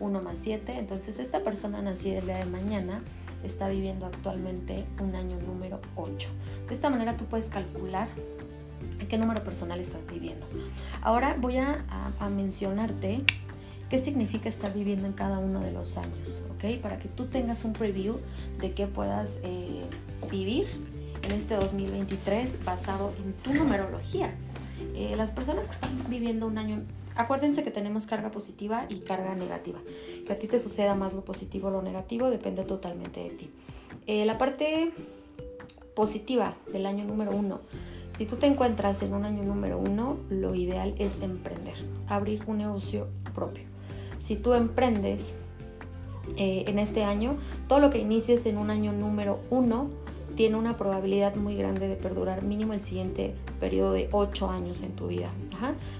1 0.00 0.20
más 0.20 0.38
7, 0.38 0.78
entonces 0.78 1.18
esta 1.18 1.44
persona 1.44 1.80
nacida 1.80 2.18
el 2.18 2.26
día 2.26 2.38
de 2.38 2.44
mañana 2.44 3.02
está 3.44 3.68
viviendo 3.68 4.06
actualmente 4.06 4.84
un 5.00 5.14
año 5.14 5.38
número 5.40 5.80
8. 5.96 6.28
De 6.68 6.74
esta 6.74 6.90
manera 6.90 7.16
tú 7.16 7.24
puedes 7.26 7.48
calcular 7.48 8.08
qué 9.08 9.16
número 9.18 9.42
personal 9.44 9.78
estás 9.80 10.06
viviendo. 10.06 10.46
Ahora 11.02 11.36
voy 11.40 11.58
a, 11.58 11.84
a 12.18 12.28
mencionarte 12.28 13.22
qué 13.92 13.98
significa 13.98 14.48
estar 14.48 14.72
viviendo 14.72 15.06
en 15.06 15.12
cada 15.12 15.38
uno 15.38 15.60
de 15.60 15.70
los 15.70 15.98
años, 15.98 16.46
¿ok? 16.54 16.80
Para 16.80 16.98
que 16.98 17.08
tú 17.08 17.26
tengas 17.26 17.62
un 17.62 17.74
preview 17.74 18.20
de 18.58 18.72
qué 18.72 18.86
puedas 18.86 19.38
eh, 19.42 19.82
vivir 20.30 20.66
en 21.22 21.32
este 21.32 21.56
2023 21.56 22.64
basado 22.64 23.12
en 23.22 23.34
tu 23.34 23.52
numerología. 23.52 24.32
Eh, 24.94 25.12
las 25.14 25.30
personas 25.30 25.66
que 25.66 25.72
están 25.72 25.90
viviendo 26.08 26.46
un 26.46 26.56
año, 26.56 26.80
acuérdense 27.16 27.62
que 27.62 27.70
tenemos 27.70 28.06
carga 28.06 28.30
positiva 28.30 28.86
y 28.88 29.00
carga 29.00 29.34
negativa. 29.34 29.78
Que 30.26 30.32
a 30.32 30.38
ti 30.38 30.46
te 30.46 30.58
suceda 30.58 30.94
más 30.94 31.12
lo 31.12 31.22
positivo 31.22 31.68
o 31.68 31.70
lo 31.70 31.82
negativo 31.82 32.30
depende 32.30 32.64
totalmente 32.64 33.20
de 33.20 33.28
ti. 33.28 33.50
Eh, 34.06 34.24
la 34.24 34.38
parte 34.38 34.90
positiva 35.94 36.56
del 36.72 36.86
año 36.86 37.04
número 37.04 37.32
uno. 37.32 37.60
Si 38.16 38.24
tú 38.24 38.36
te 38.36 38.46
encuentras 38.46 39.02
en 39.02 39.12
un 39.12 39.26
año 39.26 39.42
número 39.42 39.78
uno, 39.78 40.16
lo 40.30 40.54
ideal 40.54 40.94
es 40.96 41.20
emprender, 41.20 41.74
abrir 42.08 42.42
un 42.46 42.56
negocio 42.56 43.08
propio 43.34 43.71
si 44.22 44.36
tú 44.36 44.54
emprendes, 44.54 45.36
eh, 46.36 46.64
en 46.68 46.78
este 46.78 47.02
año, 47.02 47.34
todo 47.68 47.80
lo 47.80 47.90
que 47.90 47.98
inicies 47.98 48.46
en 48.46 48.56
un 48.56 48.70
año 48.70 48.92
número 48.92 49.40
uno 49.50 49.88
tiene 50.36 50.56
una 50.56 50.78
probabilidad 50.78 51.34
muy 51.34 51.56
grande 51.56 51.88
de 51.88 51.96
perdurar 51.96 52.44
mínimo 52.44 52.72
el 52.72 52.80
siguiente 52.80 53.34
periodo 53.58 53.92
de 53.92 54.08
8 54.12 54.48
años 54.48 54.82
en 54.82 54.92
tu 54.92 55.08
vida, 55.08 55.28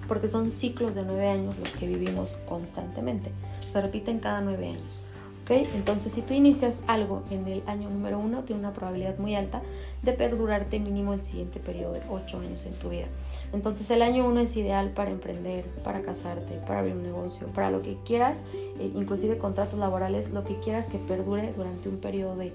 porque 0.07 0.29
son 0.29 0.51
ciclos 0.51 0.95
de 0.95 1.03
9 1.03 1.29
años 1.29 1.59
los 1.59 1.75
que 1.75 1.89
vivimos 1.89 2.35
constantemente, 2.49 3.31
se 3.71 3.81
repiten 3.81 4.21
cada 4.21 4.41
9 4.41 4.69
años. 4.69 5.05
Entonces, 5.49 6.13
si 6.13 6.23
tú 6.23 6.33
inicias 6.33 6.81
algo 6.87 7.25
en 7.31 7.47
el 7.47 7.63
año 7.67 7.91
número 7.91 8.19
1, 8.19 8.45
tiene 8.45 8.61
una 8.61 8.73
probabilidad 8.73 9.19
muy 9.19 9.35
alta 9.35 9.61
de 10.03 10.13
perdurarte 10.13 10.79
mínimo 10.79 11.13
el 11.13 11.21
siguiente 11.21 11.61
periodo 11.61 11.93
de 11.93 12.03
8 12.09 12.39
años 12.39 12.65
en 12.65 12.73
tu 12.75 12.89
vida. 12.89 13.07
Entonces 13.53 13.91
el 13.91 14.03
año 14.03 14.27
1 14.27 14.41
es 14.41 14.57
ideal 14.57 14.91
para 14.91 15.11
emprender, 15.11 15.65
para 15.85 16.03
casarte, 16.03 16.55
para 16.67 16.81
abrir 16.81 16.95
un 16.95 17.03
negocio, 17.03 17.47
para 17.49 17.71
lo 17.71 17.83
que 17.83 17.97
quieras, 18.05 18.41
eh, 18.79 18.91
inclusive 18.95 19.37
contratos 19.37 19.79
laborales, 19.79 20.31
lo 20.31 20.43
que 20.43 20.59
quieras 20.61 20.87
que 20.87 20.99
perdure 20.99 21.53
durante 21.55 21.89
un 21.89 21.99
periodo 21.99 22.37
de 22.37 22.53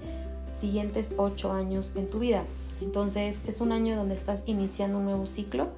siguientes 0.58 1.14
ocho 1.16 1.52
años 1.52 1.94
en 1.96 2.10
tu 2.10 2.18
vida. 2.18 2.42
Entonces 2.80 3.42
es 3.46 3.60
un 3.60 3.72
año 3.72 3.96
donde 3.96 4.14
estás 4.16 4.42
iniciando 4.46 4.98
un 4.98 5.04
nuevo 5.04 5.26
ciclo, 5.26 5.68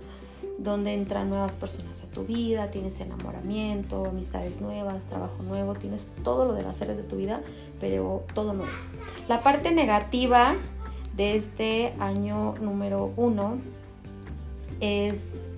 donde 0.59 0.95
entran 0.95 1.29
nuevas 1.29 1.55
personas 1.55 2.03
a 2.03 2.07
tu 2.07 2.25
vida, 2.25 2.71
tienes 2.71 3.01
enamoramiento, 3.01 4.07
amistades 4.07 4.61
nuevas, 4.61 5.03
trabajo 5.05 5.43
nuevo, 5.43 5.75
tienes 5.75 6.09
todo 6.23 6.47
lo 6.47 6.55
de 6.55 6.63
las 6.63 6.81
áreas 6.81 6.97
de 6.97 7.03
tu 7.03 7.17
vida, 7.17 7.43
pero 7.79 8.25
todo 8.35 8.53
nuevo. 8.55 8.73
La 9.29 9.43
parte 9.43 9.71
negativa 9.71 10.55
de 11.17 11.37
este 11.37 11.95
año 11.99 12.55
número 12.61 13.13
uno 13.17 13.59
es 14.81 15.55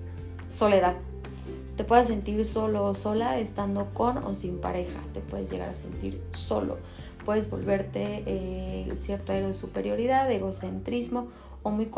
soledad. 0.49 0.95
Te 1.77 1.83
puedes 1.83 2.07
sentir 2.07 2.45
solo 2.45 2.85
o 2.85 2.93
sola 2.93 3.39
estando 3.39 3.87
con 3.93 4.17
o 4.17 4.35
sin 4.35 4.59
pareja. 4.59 4.99
Te 5.13 5.21
puedes 5.21 5.49
llegar 5.49 5.69
a 5.69 5.73
sentir 5.73 6.21
solo 6.35 6.77
puedes 7.23 7.49
volverte 7.49 8.23
eh, 8.25 8.91
cierto 8.95 9.31
aire 9.31 9.47
de 9.47 9.53
superioridad, 9.53 10.27
de 10.27 10.37
egocentrismo 10.37 11.27
o 11.63 11.71
muy, 11.71 11.89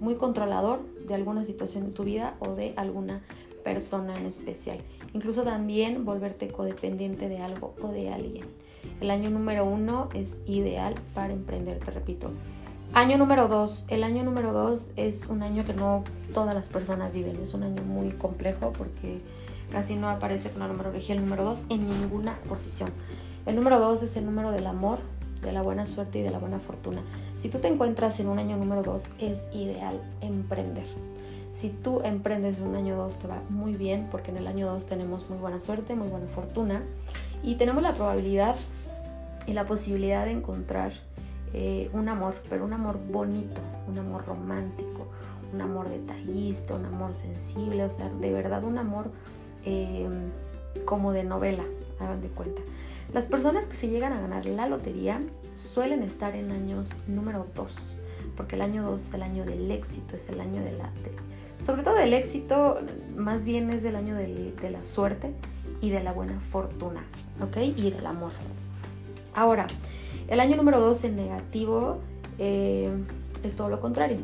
muy 0.00 0.14
controlador 0.16 0.82
de 1.06 1.14
alguna 1.14 1.42
situación 1.44 1.84
en 1.84 1.94
tu 1.94 2.04
vida 2.04 2.34
o 2.40 2.54
de 2.54 2.74
alguna 2.76 3.22
persona 3.62 4.16
en 4.16 4.26
especial. 4.26 4.78
Incluso 5.14 5.42
también 5.42 6.04
volverte 6.04 6.48
codependiente 6.48 7.28
de 7.28 7.38
algo 7.38 7.74
o 7.80 7.88
de 7.88 8.12
alguien. 8.12 8.44
El 9.00 9.10
año 9.10 9.30
número 9.30 9.64
uno 9.64 10.10
es 10.12 10.38
ideal 10.46 10.94
para 11.14 11.32
emprender, 11.32 11.78
te 11.78 11.90
repito. 11.90 12.30
Año 12.92 13.18
número 13.18 13.48
dos. 13.48 13.84
El 13.88 14.04
año 14.04 14.22
número 14.22 14.52
dos 14.52 14.90
es 14.96 15.26
un 15.26 15.42
año 15.42 15.64
que 15.64 15.74
no 15.74 16.04
todas 16.32 16.54
las 16.54 16.68
personas 16.68 17.12
viven. 17.12 17.40
Es 17.42 17.54
un 17.54 17.62
año 17.62 17.82
muy 17.82 18.10
complejo 18.10 18.72
porque 18.72 19.20
casi 19.70 19.96
no 19.96 20.08
aparece 20.08 20.50
con 20.50 20.60
la 20.60 20.68
numerología 20.68 21.14
el 21.14 21.22
número 21.22 21.44
dos 21.44 21.64
en 21.70 21.88
ninguna 21.88 22.38
posición. 22.48 22.90
El 23.46 23.56
número 23.56 23.80
dos 23.80 24.02
es 24.02 24.16
el 24.16 24.24
número 24.24 24.50
del 24.50 24.66
amor, 24.66 25.00
de 25.42 25.52
la 25.52 25.62
buena 25.62 25.86
suerte 25.86 26.20
y 26.20 26.22
de 26.22 26.30
la 26.30 26.38
buena 26.38 26.60
fortuna. 26.60 27.02
Si 27.36 27.48
tú 27.48 27.58
te 27.58 27.68
encuentras 27.68 28.20
en 28.20 28.28
un 28.28 28.38
año 28.38 28.56
número 28.56 28.82
dos, 28.82 29.04
es 29.18 29.48
ideal 29.52 30.00
emprender. 30.20 30.86
Si 31.54 31.68
tú 31.68 32.00
emprendes 32.02 32.58
un 32.58 32.74
año 32.74 32.96
2 32.96 33.16
te 33.16 33.28
va 33.28 33.40
muy 33.48 33.76
bien 33.76 34.08
porque 34.10 34.32
en 34.32 34.38
el 34.38 34.48
año 34.48 34.66
2 34.66 34.86
tenemos 34.86 35.30
muy 35.30 35.38
buena 35.38 35.60
suerte, 35.60 35.94
muy 35.94 36.08
buena 36.08 36.26
fortuna 36.26 36.82
y 37.44 37.54
tenemos 37.54 37.82
la 37.82 37.94
probabilidad 37.94 38.56
y 39.46 39.52
la 39.52 39.64
posibilidad 39.64 40.24
de 40.24 40.32
encontrar 40.32 40.92
eh, 41.56 41.88
un 41.92 42.08
amor, 42.08 42.34
pero 42.50 42.64
un 42.64 42.72
amor 42.72 42.98
bonito, 43.10 43.60
un 43.88 43.96
amor 43.96 44.26
romántico, 44.26 45.06
un 45.52 45.60
amor 45.60 45.88
detallista, 45.88 46.74
un 46.74 46.84
amor 46.84 47.14
sensible, 47.14 47.84
o 47.84 47.90
sea, 47.90 48.08
de 48.08 48.32
verdad 48.32 48.64
un 48.64 48.76
amor 48.76 49.12
eh, 49.64 50.08
como 50.84 51.12
de 51.12 51.22
novela, 51.22 51.62
hagan 52.00 52.20
de 52.20 52.28
cuenta. 52.28 52.60
Las 53.12 53.26
personas 53.26 53.66
que 53.66 53.76
se 53.76 53.88
llegan 53.88 54.12
a 54.12 54.20
ganar 54.20 54.46
la 54.46 54.66
lotería 54.66 55.20
suelen 55.54 56.02
estar 56.02 56.34
en 56.34 56.50
años 56.50 56.90
número 57.06 57.46
2, 57.54 57.72
porque 58.36 58.56
el 58.56 58.62
año 58.62 58.82
2 58.82 59.00
es 59.00 59.14
el 59.14 59.22
año 59.22 59.44
del 59.44 59.70
éxito, 59.70 60.16
es 60.16 60.28
el 60.28 60.40
año 60.40 60.60
de 60.60 60.72
la... 60.72 60.90
sobre 61.58 61.84
todo 61.84 61.94
del 61.94 62.14
éxito, 62.14 62.80
más 63.16 63.44
bien 63.44 63.70
es 63.70 63.84
el 63.84 63.94
año 63.94 64.16
de 64.16 64.70
la 64.72 64.82
suerte 64.82 65.32
y 65.80 65.90
de 65.90 66.02
la 66.02 66.12
buena 66.12 66.40
fortuna, 66.40 67.04
¿ok? 67.40 67.58
Y 67.76 67.92
del 67.92 68.06
amor. 68.06 68.32
Ahora, 69.34 69.68
el 70.28 70.40
año 70.40 70.56
número 70.56 70.80
2 70.80 71.04
en 71.04 71.16
negativo 71.16 71.98
eh, 72.38 72.90
es 73.42 73.54
todo 73.54 73.68
lo 73.68 73.80
contrario. 73.80 74.18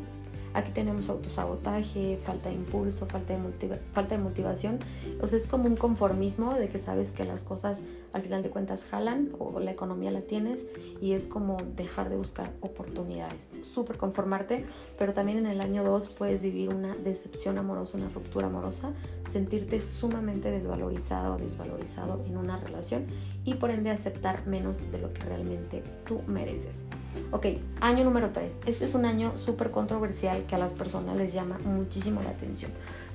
Aquí 0.52 0.72
tenemos 0.72 1.08
autosabotaje, 1.08 2.18
falta 2.24 2.48
de 2.48 2.56
impulso, 2.56 3.06
falta 3.06 3.34
de, 3.34 3.78
falta 3.92 4.16
de 4.16 4.22
motivación. 4.22 4.78
O 5.20 5.28
sea, 5.28 5.38
es 5.38 5.46
como 5.46 5.66
un 5.66 5.76
conformismo 5.76 6.54
de 6.54 6.68
que 6.68 6.78
sabes 6.78 7.12
que 7.12 7.24
las 7.24 7.44
cosas 7.44 7.82
al 8.12 8.22
final 8.22 8.42
de 8.42 8.50
cuentas 8.50 8.84
jalan 8.84 9.30
o 9.38 9.60
la 9.60 9.70
economía 9.70 10.10
la 10.10 10.22
tienes 10.22 10.66
y 11.00 11.12
es 11.12 11.26
como 11.26 11.56
dejar 11.76 12.10
de 12.10 12.16
buscar 12.16 12.52
oportunidades. 12.60 13.52
Súper 13.62 13.96
conformarte, 13.96 14.64
pero 14.98 15.12
también 15.12 15.38
en 15.38 15.46
el 15.46 15.60
año 15.60 15.84
2 15.84 16.08
puedes 16.10 16.42
vivir 16.42 16.68
una 16.70 16.94
decepción 16.96 17.58
amorosa, 17.58 17.98
una 17.98 18.08
ruptura 18.08 18.46
amorosa, 18.46 18.92
sentirte 19.30 19.80
sumamente 19.80 20.50
desvalorizado 20.50 21.34
o 21.34 21.38
desvalorizado 21.38 22.24
en 22.26 22.36
una 22.36 22.58
relación 22.58 23.06
y 23.44 23.54
por 23.54 23.70
ende 23.70 23.90
aceptar 23.90 24.46
menos 24.46 24.90
de 24.90 24.98
lo 24.98 25.12
que 25.12 25.22
realmente 25.22 25.82
tú 26.06 26.20
mereces. 26.26 26.84
Ok, 27.32 27.46
año 27.80 28.04
número 28.04 28.30
3. 28.30 28.60
Este 28.66 28.84
es 28.84 28.94
un 28.94 29.04
año 29.04 29.36
súper 29.38 29.70
controversial 29.70 30.44
que 30.46 30.54
a 30.54 30.58
las 30.58 30.72
personas 30.72 31.16
les 31.16 31.32
llama 31.32 31.58
muchísimo 31.64 32.22
la 32.22 32.30
atención. 32.30 32.70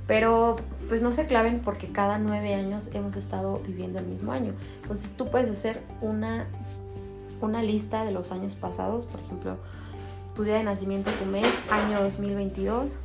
Pero 0.08 0.58
pues 0.88 1.02
no 1.02 1.12
se 1.12 1.26
claven 1.26 1.62
porque 1.64 1.92
cada 1.92 2.20
nueve 2.20 2.54
años 2.54 2.92
hemos 2.94 3.16
estado 3.16 3.60
viviendo 3.66 4.00
el 4.00 4.06
mismo 4.06 4.32
año. 4.32 4.54
Entonces 4.84 5.14
tú 5.18 5.28
puedes 5.30 5.50
hacer 5.50 5.82
una, 6.02 6.46
una 7.42 7.64
lista 7.64 8.06
de 8.06 8.12
los 8.12 8.32
años 8.32 8.56
pasados, 8.56 9.06
por 9.06 9.20
ejemplo, 9.20 9.58
tu 10.36 10.44
día 10.44 10.56
de 10.56 10.64
nacimiento, 10.64 11.10
tu 11.12 11.26
mes, 11.26 11.48
año 11.72 12.04
2022, 12.04 13.00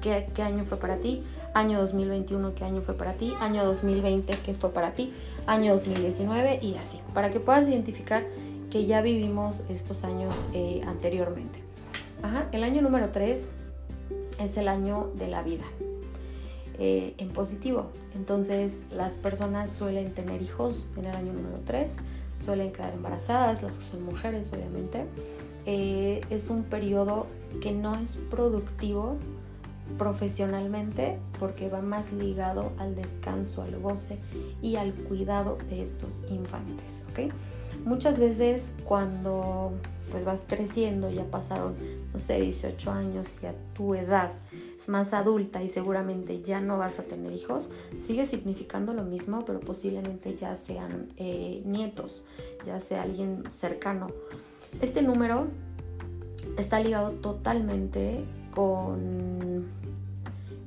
¿qué, 0.00 0.28
qué 0.34 0.42
año 0.42 0.64
fue 0.64 0.78
para 0.78 0.96
ti? 0.96 1.22
Año 1.52 1.80
2021, 1.80 2.54
¿qué 2.54 2.64
año 2.64 2.80
fue 2.80 2.94
para 2.94 3.14
ti? 3.14 3.34
Año 3.40 3.64
2020, 3.64 4.38
¿qué 4.44 4.54
fue 4.54 4.70
para 4.70 4.92
ti? 4.92 5.12
Año 5.46 5.72
2019 5.72 6.60
y 6.62 6.76
así, 6.76 7.00
para 7.12 7.30
que 7.30 7.40
puedas 7.40 7.68
identificar 7.68 8.24
que 8.70 8.86
ya 8.86 9.02
vivimos 9.02 9.64
estos 9.68 10.04
años 10.04 10.48
eh, 10.54 10.82
anteriormente. 10.86 11.60
Ajá, 12.22 12.48
el 12.52 12.64
año 12.64 12.82
número 12.82 13.10
3 13.10 13.48
es 14.38 14.56
el 14.56 14.68
año 14.68 15.10
de 15.14 15.28
la 15.28 15.42
vida. 15.42 15.64
Eh, 16.78 17.14
en 17.16 17.30
positivo. 17.30 17.86
Entonces 18.14 18.82
las 18.94 19.14
personas 19.14 19.70
suelen 19.70 20.12
tener 20.12 20.42
hijos 20.42 20.84
en 20.98 21.06
el 21.06 21.16
año 21.16 21.32
número 21.32 21.60
3, 21.64 21.96
suelen 22.34 22.70
quedar 22.70 22.92
embarazadas, 22.92 23.62
las 23.62 23.76
que 23.76 23.84
son 23.84 24.02
mujeres 24.02 24.52
obviamente. 24.52 25.06
Eh, 25.64 26.20
es 26.28 26.50
un 26.50 26.64
periodo 26.64 27.28
que 27.62 27.72
no 27.72 27.94
es 27.94 28.18
productivo 28.30 29.16
profesionalmente 29.96 31.18
porque 31.38 31.70
va 31.70 31.80
más 31.80 32.12
ligado 32.12 32.72
al 32.76 32.94
descanso, 32.94 33.62
al 33.62 33.78
goce 33.78 34.18
y 34.60 34.76
al 34.76 34.92
cuidado 34.92 35.56
de 35.70 35.80
estos 35.80 36.20
infantes. 36.28 37.02
¿okay? 37.10 37.30
Muchas 37.86 38.18
veces 38.18 38.72
cuando 38.84 39.72
pues 40.10 40.24
vas 40.24 40.44
creciendo, 40.46 41.10
ya 41.10 41.24
pasaron, 41.24 41.74
no 42.12 42.18
sé, 42.18 42.40
18 42.40 42.90
años 42.90 43.36
y 43.42 43.46
a 43.46 43.54
tu 43.74 43.94
edad 43.94 44.32
es 44.76 44.88
más 44.88 45.12
adulta 45.12 45.62
y 45.62 45.68
seguramente 45.68 46.42
ya 46.42 46.60
no 46.60 46.78
vas 46.78 46.98
a 47.00 47.02
tener 47.02 47.32
hijos, 47.32 47.70
sigue 47.98 48.26
significando 48.26 48.92
lo 48.92 49.02
mismo, 49.02 49.44
pero 49.44 49.60
posiblemente 49.60 50.34
ya 50.36 50.56
sean 50.56 51.08
eh, 51.16 51.62
nietos, 51.64 52.24
ya 52.64 52.80
sea 52.80 53.02
alguien 53.02 53.44
cercano. 53.50 54.08
Este 54.80 55.02
número 55.02 55.48
está 56.56 56.80
ligado 56.80 57.10
totalmente 57.12 58.24
con, 58.54 59.66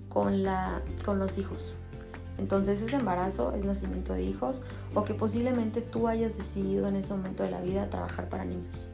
con, 0.10 0.44
los 1.20 1.38
hijos. 1.38 1.74
Entonces 2.38 2.82
ese 2.82 2.96
embarazo 2.96 3.54
es 3.54 3.66
nacimiento 3.66 4.14
de 4.14 4.24
hijos 4.24 4.62
o 4.94 5.04
que 5.04 5.14
posiblemente 5.14 5.82
tú 5.82 6.08
hayas 6.08 6.38
decidido 6.38 6.88
en 6.88 6.96
ese 6.96 7.14
momento 7.14 7.44
de 7.44 7.52
la 7.52 7.62
vida 7.62 7.90
trabajar 7.90 8.30
para 8.30 8.46
niños. 8.46 8.89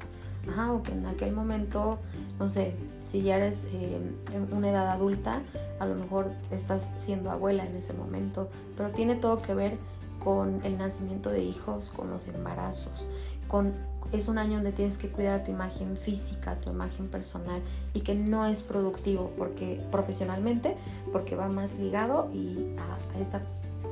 Ajá, 0.49 0.73
o 0.73 0.83
que 0.83 0.91
en 0.91 1.05
aquel 1.05 1.33
momento, 1.33 1.99
no 2.39 2.49
sé, 2.49 2.73
si 3.07 3.21
ya 3.21 3.37
eres 3.37 3.65
eh, 3.73 3.99
en 4.33 4.53
una 4.53 4.69
edad 4.69 4.89
adulta, 4.89 5.41
a 5.79 5.85
lo 5.85 5.95
mejor 5.95 6.31
estás 6.51 6.89
siendo 6.97 7.31
abuela 7.31 7.65
en 7.65 7.75
ese 7.75 7.93
momento, 7.93 8.49
pero 8.77 8.89
tiene 8.89 9.15
todo 9.15 9.41
que 9.41 9.53
ver 9.53 9.77
con 10.23 10.61
el 10.63 10.77
nacimiento 10.77 11.29
de 11.29 11.43
hijos, 11.43 11.91
con 11.95 12.09
los 12.09 12.27
embarazos, 12.27 13.07
con 13.47 13.73
es 14.11 14.27
un 14.27 14.37
año 14.37 14.55
donde 14.55 14.71
tienes 14.71 14.97
que 14.97 15.09
cuidar 15.09 15.41
a 15.41 15.43
tu 15.43 15.51
imagen 15.51 15.97
física, 15.97 16.55
tu 16.61 16.69
imagen 16.69 17.07
personal 17.07 17.61
y 17.93 18.01
que 18.01 18.15
no 18.15 18.45
es 18.45 18.61
productivo 18.61 19.31
porque 19.37 19.81
profesionalmente, 19.91 20.77
porque 21.11 21.35
va 21.35 21.47
más 21.47 21.73
ligado 21.73 22.29
y 22.33 22.75
a, 22.77 23.19
esta 23.19 23.41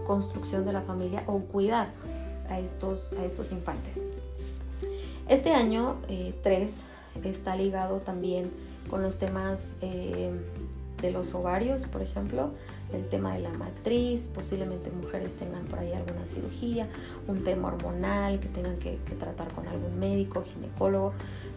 construcción 0.06 0.66
de 0.66 0.74
la 0.74 0.82
familia 0.82 1.24
o 1.28 1.40
cuidar 1.40 1.90
a 2.50 2.60
estos, 2.60 3.14
a 3.14 3.26
estos 3.26 3.52
infantes. 3.52 4.02
Este 5.30 5.54
año 5.54 5.96
3 6.44 6.44
eh, 6.44 7.30
está 7.30 7.56
ligado 7.56 8.00
también 8.00 8.52
con 8.90 9.02
los 9.02 9.20
temas 9.20 9.76
eh, 9.82 10.32
de 11.02 11.12
los 11.12 11.34
ovarios, 11.34 11.84
por 11.84 12.02
ejemplo, 12.02 12.52
el 12.94 13.08
tema 13.08 13.34
de 13.34 13.40
la 13.40 13.50
matriz, 13.52 14.28
posiblemente 14.28 14.92
mujeres 14.92 15.36
tengan 15.36 15.64
por 15.66 15.80
ahí 15.80 15.94
alguna 15.94 16.26
cirugía, 16.26 16.88
un 17.28 17.44
tema 17.44 17.70
hormonal 17.70 18.40
que 18.40 18.50
tengan 18.50 18.78
que, 18.78 18.98
tratar 19.18 19.48
con 19.54 19.68
algún 19.68 19.98
médico, 19.98 20.44
ginecólogo. 20.44 21.14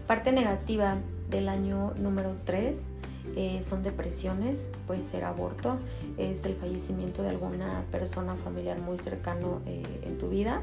Parte 0.07 0.31
negativa 0.31 0.97
del 1.29 1.49
año 1.49 1.93
número 1.97 2.37
3 2.45 2.87
eh, 3.35 3.61
son 3.63 3.83
depresiones, 3.83 4.71
puede 4.87 5.03
ser 5.03 5.25
aborto, 5.25 5.79
es 6.19 6.45
el 6.45 6.55
fallecimiento 6.55 7.23
de 7.23 7.31
alguna 7.31 7.85
persona 7.91 8.37
familiar 8.37 8.79
muy 8.79 8.97
cercano 8.99 9.61
en 9.67 10.19
tu 10.19 10.29
vida, 10.29 10.63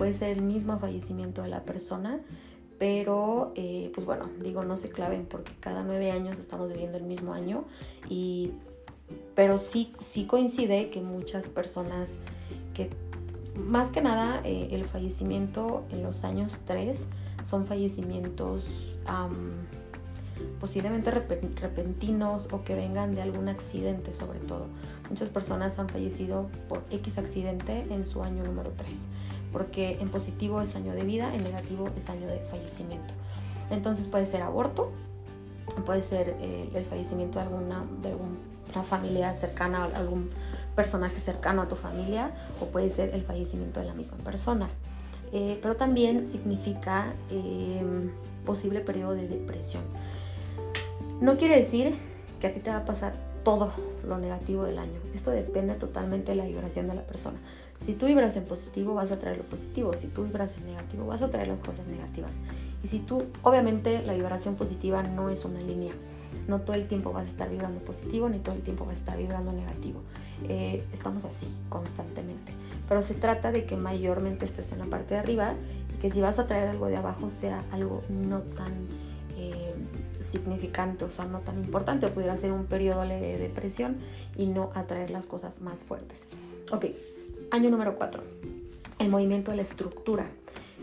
puede 0.00 0.14
ser 0.14 0.30
el 0.30 0.40
mismo 0.40 0.78
fallecimiento 0.78 1.42
de 1.42 1.48
la 1.48 1.62
persona, 1.64 2.20
pero 2.78 3.52
eh, 3.54 3.92
pues 3.94 4.06
bueno, 4.06 4.30
digo, 4.42 4.64
no 4.64 4.78
se 4.78 4.88
claven 4.88 5.26
porque 5.26 5.52
cada 5.60 5.82
nueve 5.82 6.10
años 6.10 6.38
estamos 6.38 6.72
viviendo 6.72 6.96
el 6.96 7.04
mismo 7.04 7.34
año 7.34 7.64
y 8.08 8.52
pero 9.34 9.58
sí, 9.58 9.92
sí 9.98 10.24
coincide 10.24 10.88
que 10.88 11.02
muchas 11.02 11.50
personas 11.50 12.16
que 12.72 12.88
más 13.54 13.90
que 13.90 14.00
nada 14.00 14.40
eh, 14.42 14.68
el 14.70 14.86
fallecimiento 14.86 15.84
en 15.90 16.02
los 16.02 16.24
años 16.24 16.58
tres 16.66 17.06
son 17.44 17.66
fallecimientos 17.66 18.64
posiblemente 20.60 21.10
repentinos 21.10 22.48
o 22.52 22.64
que 22.64 22.74
vengan 22.74 23.14
de 23.14 23.20
algún 23.20 23.50
accidente 23.50 24.14
sobre 24.14 24.38
todo. 24.38 24.64
Muchas 25.10 25.28
personas 25.28 25.78
han 25.78 25.90
fallecido 25.90 26.48
por 26.70 26.84
X 26.88 27.18
accidente 27.18 27.84
en 27.90 28.06
su 28.06 28.22
año 28.22 28.42
número 28.44 28.72
3 28.78 29.06
porque 29.52 29.98
en 30.00 30.08
positivo 30.08 30.60
es 30.60 30.76
año 30.76 30.92
de 30.92 31.04
vida, 31.04 31.34
en 31.34 31.42
negativo 31.42 31.88
es 31.98 32.08
año 32.08 32.26
de 32.26 32.38
fallecimiento. 32.50 33.14
Entonces 33.70 34.06
puede 34.06 34.26
ser 34.26 34.42
aborto, 34.42 34.90
puede 35.86 36.02
ser 36.02 36.36
eh, 36.40 36.70
el 36.74 36.84
fallecimiento 36.84 37.38
de 37.38 37.44
alguna, 37.44 37.84
de 38.02 38.10
alguna 38.10 38.84
familia 38.84 39.34
cercana, 39.34 39.84
algún 39.94 40.30
personaje 40.74 41.18
cercano 41.18 41.62
a 41.62 41.68
tu 41.68 41.76
familia, 41.76 42.32
o 42.60 42.66
puede 42.66 42.90
ser 42.90 43.14
el 43.14 43.22
fallecimiento 43.22 43.80
de 43.80 43.86
la 43.86 43.94
misma 43.94 44.18
persona. 44.18 44.68
Eh, 45.32 45.58
pero 45.62 45.76
también 45.76 46.24
significa 46.24 47.12
em, 47.30 48.10
posible 48.44 48.80
periodo 48.80 49.12
de 49.12 49.28
depresión. 49.28 49.82
No 51.20 51.36
quiere 51.36 51.56
decir 51.56 51.96
que 52.40 52.48
a 52.48 52.52
ti 52.52 52.60
te 52.60 52.70
va 52.70 52.78
a 52.78 52.84
pasar 52.84 53.29
todo 53.42 53.72
lo 54.06 54.18
negativo 54.18 54.64
del 54.64 54.78
año. 54.78 54.98
Esto 55.14 55.30
depende 55.30 55.74
totalmente 55.74 56.32
de 56.32 56.36
la 56.36 56.44
vibración 56.44 56.88
de 56.88 56.94
la 56.94 57.02
persona. 57.02 57.38
Si 57.74 57.94
tú 57.94 58.06
vibras 58.06 58.36
en 58.36 58.44
positivo, 58.44 58.94
vas 58.94 59.12
a 59.12 59.18
traer 59.18 59.38
lo 59.38 59.44
positivo. 59.44 59.94
Si 59.94 60.06
tú 60.08 60.24
vibras 60.24 60.56
en 60.56 60.66
negativo, 60.66 61.06
vas 61.06 61.22
a 61.22 61.30
traer 61.30 61.48
las 61.48 61.62
cosas 61.62 61.86
negativas. 61.86 62.40
Y 62.82 62.88
si 62.88 62.98
tú, 62.98 63.24
obviamente, 63.42 64.02
la 64.02 64.14
vibración 64.14 64.56
positiva 64.56 65.02
no 65.02 65.30
es 65.30 65.44
una 65.44 65.60
línea. 65.60 65.92
No 66.46 66.60
todo 66.60 66.74
el 66.74 66.86
tiempo 66.86 67.12
vas 67.12 67.28
a 67.28 67.30
estar 67.30 67.50
vibrando 67.50 67.80
positivo, 67.80 68.28
ni 68.28 68.38
todo 68.38 68.54
el 68.54 68.62
tiempo 68.62 68.84
vas 68.84 68.96
a 68.96 69.00
estar 69.00 69.18
vibrando 69.18 69.52
negativo. 69.52 70.00
Eh, 70.48 70.84
estamos 70.92 71.24
así 71.24 71.46
constantemente. 71.68 72.52
Pero 72.88 73.02
se 73.02 73.14
trata 73.14 73.52
de 73.52 73.64
que 73.64 73.76
mayormente 73.76 74.44
estés 74.44 74.72
en 74.72 74.80
la 74.80 74.86
parte 74.86 75.14
de 75.14 75.20
arriba 75.20 75.54
y 75.94 75.98
que 75.98 76.10
si 76.10 76.20
vas 76.20 76.38
a 76.38 76.46
traer 76.46 76.68
algo 76.68 76.86
de 76.86 76.96
abajo 76.96 77.30
sea 77.30 77.64
algo 77.72 78.02
no 78.08 78.40
tan 78.40 78.72
eh, 79.36 79.69
significante, 80.30 81.04
o 81.04 81.10
sea, 81.10 81.24
no 81.24 81.40
tan 81.40 81.58
importante, 81.58 82.06
o 82.06 82.10
pudiera 82.10 82.36
ser 82.36 82.52
un 82.52 82.66
periodo 82.66 83.04
leve 83.04 83.32
de 83.32 83.38
depresión 83.38 83.98
y 84.36 84.46
no 84.46 84.70
atraer 84.74 85.10
las 85.10 85.26
cosas 85.26 85.60
más 85.60 85.82
fuertes. 85.82 86.26
Ok, 86.70 86.86
año 87.50 87.70
número 87.70 87.96
4, 87.96 88.22
el 88.98 89.08
movimiento 89.08 89.50
de 89.50 89.58
la 89.58 89.62
estructura. 89.62 90.26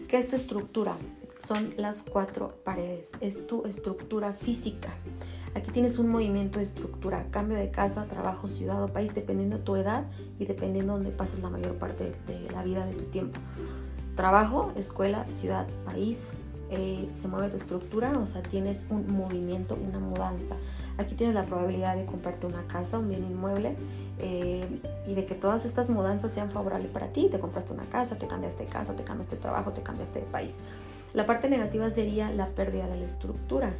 ¿Qué 0.07 0.17
es 0.17 0.27
tu 0.27 0.35
estructura? 0.35 0.95
Son 1.39 1.73
las 1.77 2.01
cuatro 2.01 2.55
paredes, 2.63 3.11
es 3.21 3.45
tu 3.45 3.65
estructura 3.65 4.33
física. 4.33 4.89
Aquí 5.53 5.71
tienes 5.71 5.97
un 5.97 6.09
movimiento 6.09 6.59
de 6.59 6.65
estructura, 6.65 7.25
cambio 7.31 7.57
de 7.57 7.71
casa, 7.71 8.05
trabajo, 8.05 8.47
ciudad 8.47 8.83
o 8.83 8.87
país, 8.87 9.13
dependiendo 9.13 9.57
de 9.57 9.63
tu 9.63 9.75
edad 9.75 10.05
y 10.39 10.45
dependiendo 10.45 10.93
de 10.93 11.03
donde 11.03 11.17
pases 11.17 11.39
la 11.39 11.49
mayor 11.49 11.75
parte 11.75 12.11
de 12.27 12.51
la 12.51 12.63
vida 12.63 12.85
de 12.85 12.93
tu 12.93 13.05
tiempo. 13.05 13.39
Trabajo, 14.15 14.71
escuela, 14.75 15.29
ciudad, 15.29 15.67
país, 15.85 16.31
eh, 16.69 17.09
se 17.13 17.27
mueve 17.27 17.49
tu 17.49 17.57
estructura, 17.57 18.17
o 18.17 18.25
sea, 18.25 18.41
tienes 18.41 18.87
un 18.89 19.11
movimiento, 19.15 19.77
una 19.81 19.99
mudanza. 19.99 20.55
Aquí 20.97 21.15
tienes 21.15 21.35
la 21.35 21.45
probabilidad 21.45 21.95
de 21.95 22.05
comprarte 22.05 22.47
una 22.47 22.63
casa, 22.67 22.99
un 22.99 23.07
bien 23.07 23.23
inmueble 23.23 23.75
eh, 24.19 24.65
y 25.05 25.13
de 25.13 25.25
que 25.25 25.35
todas 25.35 25.65
estas 25.65 25.89
mudanzas 25.89 26.31
sean 26.31 26.49
favorables 26.49 26.89
para 26.91 27.07
ti. 27.07 27.29
Te 27.31 27.39
compraste 27.39 27.71
una 27.71 27.85
casa, 27.85 28.17
te 28.17 28.27
cambiaste 28.27 28.63
de 28.63 28.69
casa, 28.69 28.95
te 28.95 29.03
cambiaste 29.03 29.35
de 29.35 29.41
trabajo, 29.41 29.71
te 29.71 29.81
cambiaste 29.81 30.19
de 30.19 30.25
país. 30.25 30.59
La 31.13 31.25
parte 31.25 31.49
negativa 31.49 31.89
sería 31.89 32.31
la 32.31 32.47
pérdida 32.47 32.87
de 32.87 32.97
la 32.97 33.05
estructura. 33.05 33.71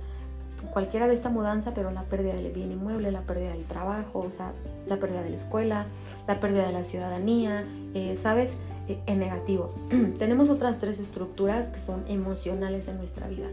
Cualquiera 0.72 1.08
de 1.08 1.14
esta 1.14 1.30
mudanza, 1.30 1.74
pero 1.74 1.92
la 1.92 2.04
pérdida 2.04 2.34
del 2.34 2.52
bien 2.52 2.72
inmueble, 2.72 3.12
la 3.12 3.22
pérdida 3.22 3.52
del 3.52 3.66
trabajo, 3.66 4.20
o 4.20 4.32
sea, 4.32 4.54
la 4.88 4.98
pérdida 4.98 5.22
de 5.22 5.30
la 5.32 5.36
escuela, 5.36 5.86
la 6.28 6.40
pérdida 6.40 6.66
de 6.66 6.74
la 6.74 6.84
ciudadanía, 6.84 7.66
eh, 7.94 8.16
¿sabes? 8.16 8.58
En 8.88 9.20
negativo. 9.20 9.74
Tenemos 10.20 10.50
otras 10.50 10.80
tres 10.80 11.00
estructuras 11.00 11.68
que 11.68 11.80
son 11.80 12.04
emocionales 12.08 12.88
en 12.88 12.98
nuestra 12.98 13.28
vida. 13.28 13.48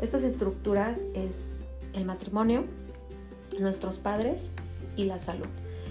Estas 0.00 0.22
estructuras 0.22 1.02
es 1.14 1.56
el 1.94 2.04
matrimonio, 2.04 2.64
nuestros 3.58 3.98
padres 3.98 4.50
y 4.96 5.04
la 5.04 5.18
salud. 5.18 5.46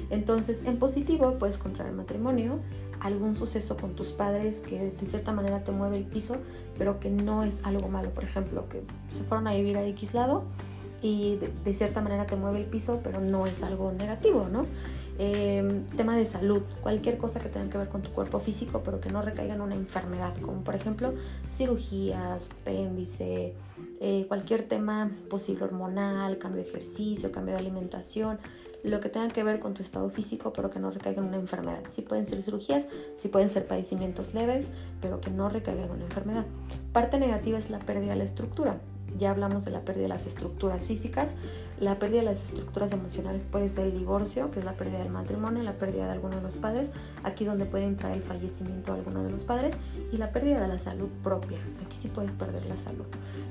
Entonces, 0.09 0.63
en 0.65 0.77
positivo 0.77 1.37
puedes 1.39 1.55
encontrar 1.55 1.87
el 1.87 1.95
matrimonio, 1.95 2.59
algún 2.99 3.35
suceso 3.35 3.75
con 3.77 3.95
tus 3.95 4.09
padres 4.11 4.59
que 4.59 4.91
de 4.91 5.05
cierta 5.05 5.31
manera 5.31 5.63
te 5.63 5.71
mueve 5.71 5.97
el 5.97 6.05
piso, 6.05 6.37
pero 6.77 6.99
que 6.99 7.09
no 7.09 7.43
es 7.43 7.61
algo 7.63 7.87
malo. 7.87 8.11
Por 8.11 8.23
ejemplo, 8.23 8.69
que 8.69 8.81
se 9.09 9.23
fueron 9.23 9.47
a 9.47 9.53
vivir 9.53 9.77
a 9.77 9.85
X 9.87 10.13
lado 10.13 10.43
y 11.01 11.37
de, 11.37 11.51
de 11.63 11.73
cierta 11.73 12.01
manera 12.01 12.25
te 12.25 12.35
mueve 12.35 12.59
el 12.59 12.65
piso, 12.65 12.99
pero 13.03 13.19
no 13.19 13.47
es 13.47 13.63
algo 13.63 13.91
negativo, 13.91 14.47
¿no? 14.51 14.65
Tema 15.17 16.17
de 16.17 16.25
salud, 16.25 16.63
cualquier 16.81 17.17
cosa 17.17 17.39
que 17.39 17.47
tenga 17.47 17.69
que 17.69 17.77
ver 17.77 17.87
con 17.87 18.01
tu 18.01 18.11
cuerpo 18.11 18.39
físico, 18.41 18.81
pero 18.83 18.99
que 18.99 19.09
no 19.09 19.21
recaiga 19.21 19.55
en 19.55 19.61
una 19.61 19.75
enfermedad, 19.75 20.33
como 20.41 20.61
por 20.61 20.75
ejemplo 20.75 21.13
cirugías, 21.47 22.49
apéndice, 22.61 23.53
eh, 24.01 24.25
cualquier 24.27 24.67
tema 24.67 25.09
posible 25.29 25.63
hormonal, 25.63 26.37
cambio 26.37 26.63
de 26.63 26.69
ejercicio, 26.69 27.31
cambio 27.31 27.53
de 27.53 27.61
alimentación, 27.61 28.39
lo 28.83 28.99
que 28.99 29.07
tenga 29.07 29.29
que 29.29 29.43
ver 29.43 29.59
con 29.59 29.73
tu 29.73 29.83
estado 29.83 30.09
físico, 30.09 30.51
pero 30.51 30.69
que 30.69 30.79
no 30.79 30.91
recaiga 30.91 31.21
en 31.21 31.29
una 31.29 31.37
enfermedad. 31.37 31.83
Sí 31.87 32.01
pueden 32.01 32.27
ser 32.27 32.43
cirugías, 32.43 32.85
sí 33.15 33.29
pueden 33.29 33.47
ser 33.47 33.67
padecimientos 33.67 34.33
leves, 34.33 34.71
pero 35.01 35.21
que 35.21 35.31
no 35.31 35.47
recaigan 35.47 35.85
en 35.85 35.91
una 35.91 36.03
enfermedad. 36.03 36.45
Parte 36.91 37.19
negativa 37.19 37.57
es 37.57 37.69
la 37.69 37.79
pérdida 37.79 38.11
de 38.11 38.17
la 38.17 38.25
estructura 38.25 38.79
ya 39.17 39.31
hablamos 39.31 39.65
de 39.65 39.71
la 39.71 39.81
pérdida 39.81 40.03
de 40.03 40.09
las 40.09 40.25
estructuras 40.25 40.85
físicas, 40.85 41.35
la 41.79 41.99
pérdida 41.99 42.19
de 42.19 42.25
las 42.25 42.43
estructuras 42.43 42.91
emocionales 42.91 43.45
puede 43.49 43.69
ser 43.69 43.87
el 43.87 43.97
divorcio, 43.97 44.51
que 44.51 44.59
es 44.59 44.65
la 44.65 44.73
pérdida 44.73 44.99
del 44.99 45.09
matrimonio, 45.09 45.63
la 45.63 45.73
pérdida 45.73 46.05
de 46.05 46.11
alguno 46.11 46.37
de 46.37 46.41
los 46.41 46.55
padres, 46.55 46.89
aquí 47.23 47.45
donde 47.45 47.65
puede 47.65 47.85
entrar 47.85 48.13
el 48.13 48.23
fallecimiento 48.23 48.93
de 48.93 48.99
alguno 48.99 49.23
de 49.23 49.31
los 49.31 49.43
padres, 49.43 49.75
y 50.11 50.17
la 50.17 50.31
pérdida 50.31 50.61
de 50.61 50.67
la 50.67 50.77
salud 50.77 51.09
propia, 51.23 51.59
aquí 51.85 51.97
sí 51.97 52.07
puedes 52.07 52.31
perder 52.33 52.65
la 52.65 52.77
salud. 52.77 53.05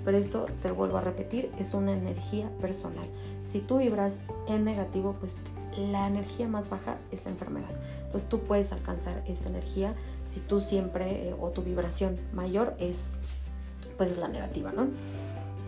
Pero 0.04 0.16
esto, 0.16 0.46
te 0.62 0.70
vuelvo 0.70 0.96
a 0.96 1.00
repetir, 1.00 1.50
es 1.58 1.74
una 1.74 1.92
energía 1.92 2.48
personal. 2.60 3.06
Si 3.42 3.60
tú 3.60 3.78
vibras 3.78 4.18
en 4.48 4.64
negativo, 4.64 5.16
pues 5.20 5.36
la 5.76 6.06
energía 6.06 6.48
más 6.48 6.70
baja 6.70 6.98
es 7.10 7.24
la 7.24 7.32
enfermedad. 7.32 7.70
Entonces 8.04 8.28
tú 8.28 8.40
puedes 8.40 8.72
alcanzar 8.72 9.22
esta 9.26 9.48
energía 9.48 9.94
si 10.24 10.40
tú 10.40 10.60
siempre 10.60 11.28
eh, 11.28 11.34
o 11.38 11.50
tu 11.50 11.62
vibración 11.62 12.16
mayor 12.32 12.74
es 12.78 13.18
pues 13.96 14.10
es 14.10 14.18
la 14.18 14.28
negativa, 14.28 14.72
¿no? 14.72 14.88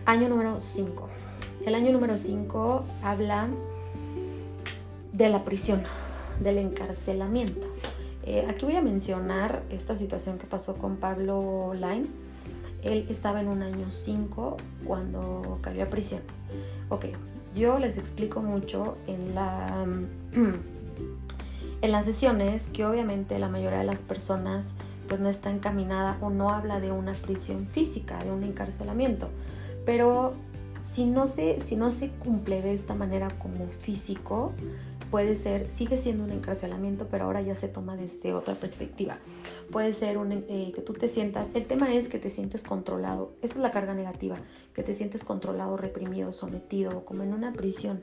Año 0.07 0.29
número 0.29 0.57
5. 0.61 1.09
El 1.65 1.75
año 1.75 1.91
número 1.91 2.17
5 2.17 2.85
habla 3.03 3.49
de 5.11 5.27
la 5.27 5.43
prisión, 5.43 5.83
del 6.39 6.59
encarcelamiento. 6.59 7.67
Eh, 8.23 8.47
aquí 8.49 8.63
voy 8.63 8.77
a 8.77 8.81
mencionar 8.81 9.63
esta 9.69 9.97
situación 9.97 10.37
que 10.37 10.47
pasó 10.47 10.75
con 10.75 10.95
Pablo 10.95 11.73
Line. 11.73 12.05
Él 12.83 13.05
estaba 13.09 13.41
en 13.41 13.49
un 13.49 13.61
año 13.61 13.91
5 13.91 14.55
cuando 14.85 15.59
cayó 15.61 15.83
a 15.83 15.87
prisión. 15.87 16.21
Ok, 16.87 17.07
yo 17.53 17.77
les 17.77 17.97
explico 17.97 18.39
mucho 18.39 18.97
en, 19.07 19.35
la, 19.35 19.85
en 21.81 21.91
las 21.91 22.05
sesiones 22.05 22.67
que 22.67 22.85
obviamente 22.85 23.37
la 23.39 23.49
mayoría 23.49 23.79
de 23.79 23.85
las 23.85 24.03
personas 24.03 24.73
pues 25.09 25.19
no 25.19 25.27
está 25.27 25.51
encaminada 25.51 26.17
o 26.21 26.29
no 26.29 26.49
habla 26.49 26.79
de 26.79 26.93
una 26.93 27.11
prisión 27.11 27.67
física, 27.67 28.23
de 28.23 28.31
un 28.31 28.45
encarcelamiento 28.45 29.27
pero 29.87 30.33
si 30.83 31.05
no 31.05 31.27
se, 31.27 31.61
si 31.61 31.77
no 31.77 31.91
se 31.91 32.09
cumple 32.09 32.61
de 32.61 32.73
esta 32.73 32.93
manera 32.93 33.29
como 33.39 33.67
físico, 33.79 34.51
puede 35.09 35.33
ser, 35.33 35.71
sigue 35.71 35.95
siendo 35.95 36.25
un 36.25 36.31
encarcelamiento, 36.31 37.07
pero 37.09 37.23
ahora 37.23 37.41
ya 37.41 37.55
se 37.55 37.69
toma 37.69 37.95
desde 37.95 38.33
otra 38.33 38.55
perspectiva. 38.55 39.17
Puede 39.71 39.93
ser 39.93 40.17
eh, 40.49 40.73
que 40.75 40.81
tú 40.81 40.91
te 40.91 41.07
sientas, 41.07 41.47
el 41.53 41.65
tema 41.67 41.93
es 41.93 42.09
que 42.09 42.19
te 42.19 42.29
sientes 42.29 42.63
controlado, 42.63 43.31
esta 43.41 43.55
es 43.55 43.61
la 43.61 43.71
carga 43.71 43.93
negativa, 43.93 44.35
que 44.73 44.83
te 44.83 44.93
sientes 44.93 45.23
controlado, 45.23 45.77
reprimido, 45.77 46.33
sometido, 46.33 47.05
como 47.05 47.23
en 47.23 47.33
una 47.33 47.53
prisión. 47.53 48.01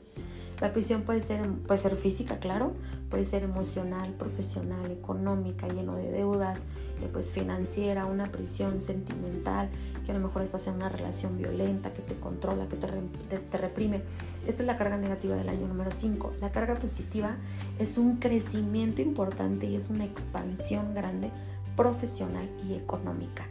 La 0.61 0.71
prisión 0.71 1.01
puede 1.01 1.19
ser, 1.19 1.45
puede 1.67 1.79
ser 1.79 1.95
física, 1.97 2.39
claro, 2.39 2.73
puede 3.09 3.25
ser 3.25 3.43
emocional, 3.43 4.13
profesional, 4.13 4.89
económica, 4.89 5.67
lleno 5.67 5.95
de 5.95 6.11
deudas, 6.11 6.65
eh, 7.01 7.09
pues 7.11 7.29
financiera, 7.29 8.05
una 8.05 8.25
prisión 8.31 8.81
sentimental, 8.81 9.69
que 10.05 10.11
a 10.11 10.13
lo 10.13 10.25
mejor 10.25 10.43
estás 10.43 10.67
en 10.67 10.75
una 10.75 10.87
relación 10.87 11.37
violenta, 11.37 11.91
que 11.91 12.01
te 12.01 12.15
controla, 12.15 12.67
que 12.67 12.77
te, 12.77 13.37
te 13.37 13.57
reprime. 13.57 14.01
Esta 14.47 14.63
es 14.63 14.67
la 14.67 14.77
carga 14.77 14.97
negativa 14.97 15.35
del 15.35 15.49
año 15.49 15.67
número 15.67 15.91
5. 15.91 16.35
La 16.39 16.51
carga 16.51 16.75
positiva 16.75 17.35
es 17.77 17.97
un 17.97 18.17
crecimiento 18.17 19.01
importante 19.01 19.65
y 19.65 19.75
es 19.75 19.89
una 19.89 20.05
expansión 20.05 20.93
grande 20.93 21.31
profesional 21.75 22.49
y 22.65 22.75
económica. 22.75 23.45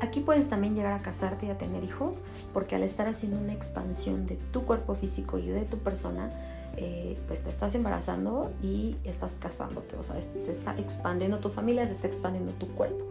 Aquí 0.00 0.20
puedes 0.20 0.48
también 0.48 0.74
llegar 0.74 0.92
a 0.92 1.00
casarte 1.00 1.46
y 1.46 1.50
a 1.50 1.58
tener 1.58 1.82
hijos, 1.84 2.22
porque 2.52 2.76
al 2.76 2.82
estar 2.82 3.08
haciendo 3.08 3.38
una 3.38 3.52
expansión 3.52 4.26
de 4.26 4.36
tu 4.52 4.64
cuerpo 4.64 4.94
físico 4.94 5.38
y 5.38 5.48
de 5.48 5.62
tu 5.62 5.78
persona, 5.78 6.30
eh, 6.76 7.18
pues 7.26 7.42
te 7.42 7.50
estás 7.50 7.74
embarazando 7.74 8.52
y 8.62 8.96
estás 9.04 9.36
casándote, 9.40 9.96
o 9.96 10.04
sea, 10.04 10.20
se 10.20 10.50
está 10.50 10.78
expandiendo 10.78 11.38
tu 11.38 11.48
familia, 11.48 11.86
se 11.86 11.92
está 11.92 12.06
expandiendo 12.06 12.52
tu 12.52 12.68
cuerpo. 12.68 13.04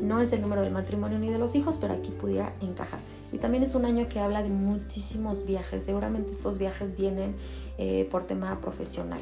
No 0.00 0.20
es 0.20 0.32
el 0.32 0.42
número 0.42 0.62
del 0.62 0.72
matrimonio 0.72 1.18
ni 1.18 1.30
de 1.30 1.38
los 1.38 1.54
hijos, 1.54 1.78
pero 1.80 1.94
aquí 1.94 2.10
pudiera 2.10 2.52
encajar. 2.60 2.98
Y 3.32 3.38
también 3.38 3.62
es 3.62 3.74
un 3.74 3.84
año 3.84 4.08
que 4.08 4.20
habla 4.20 4.42
de 4.42 4.50
muchísimos 4.50 5.46
viajes. 5.46 5.84
Seguramente 5.84 6.32
estos 6.32 6.58
viajes 6.58 6.96
vienen 6.96 7.36
eh, 7.78 8.06
por 8.10 8.26
tema 8.26 8.60
profesional. 8.60 9.20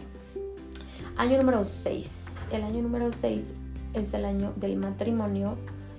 Año 1.16 1.36
número 1.36 1.64
6. 1.64 2.24
El 2.52 2.64
año 2.64 2.82
número 2.82 3.12
6 3.12 3.54
es 3.92 4.14
el 4.14 4.24
año 4.24 4.52
del 4.56 4.76
matrimonio 4.76 5.56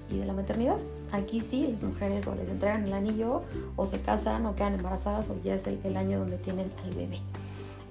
y 0.10 0.18
de 0.18 0.26
la 0.26 0.34
maternidad. 0.34 0.78
Aquí 1.14 1.42
sí, 1.42 1.68
las 1.72 1.84
mujeres 1.84 2.26
o 2.26 2.34
les 2.34 2.50
entregan 2.50 2.86
el 2.86 2.94
anillo 2.94 3.44
o 3.76 3.86
se 3.86 4.02
casan 4.02 4.48
o 4.48 4.56
quedan 4.56 4.74
embarazadas 4.74 5.30
o 5.30 5.40
ya 5.44 5.54
es 5.54 5.68
el, 5.68 5.96
año 5.96 6.18
donde 6.18 6.38
tienen 6.40 6.72
al 6.84 6.90
bebé. 6.90 7.20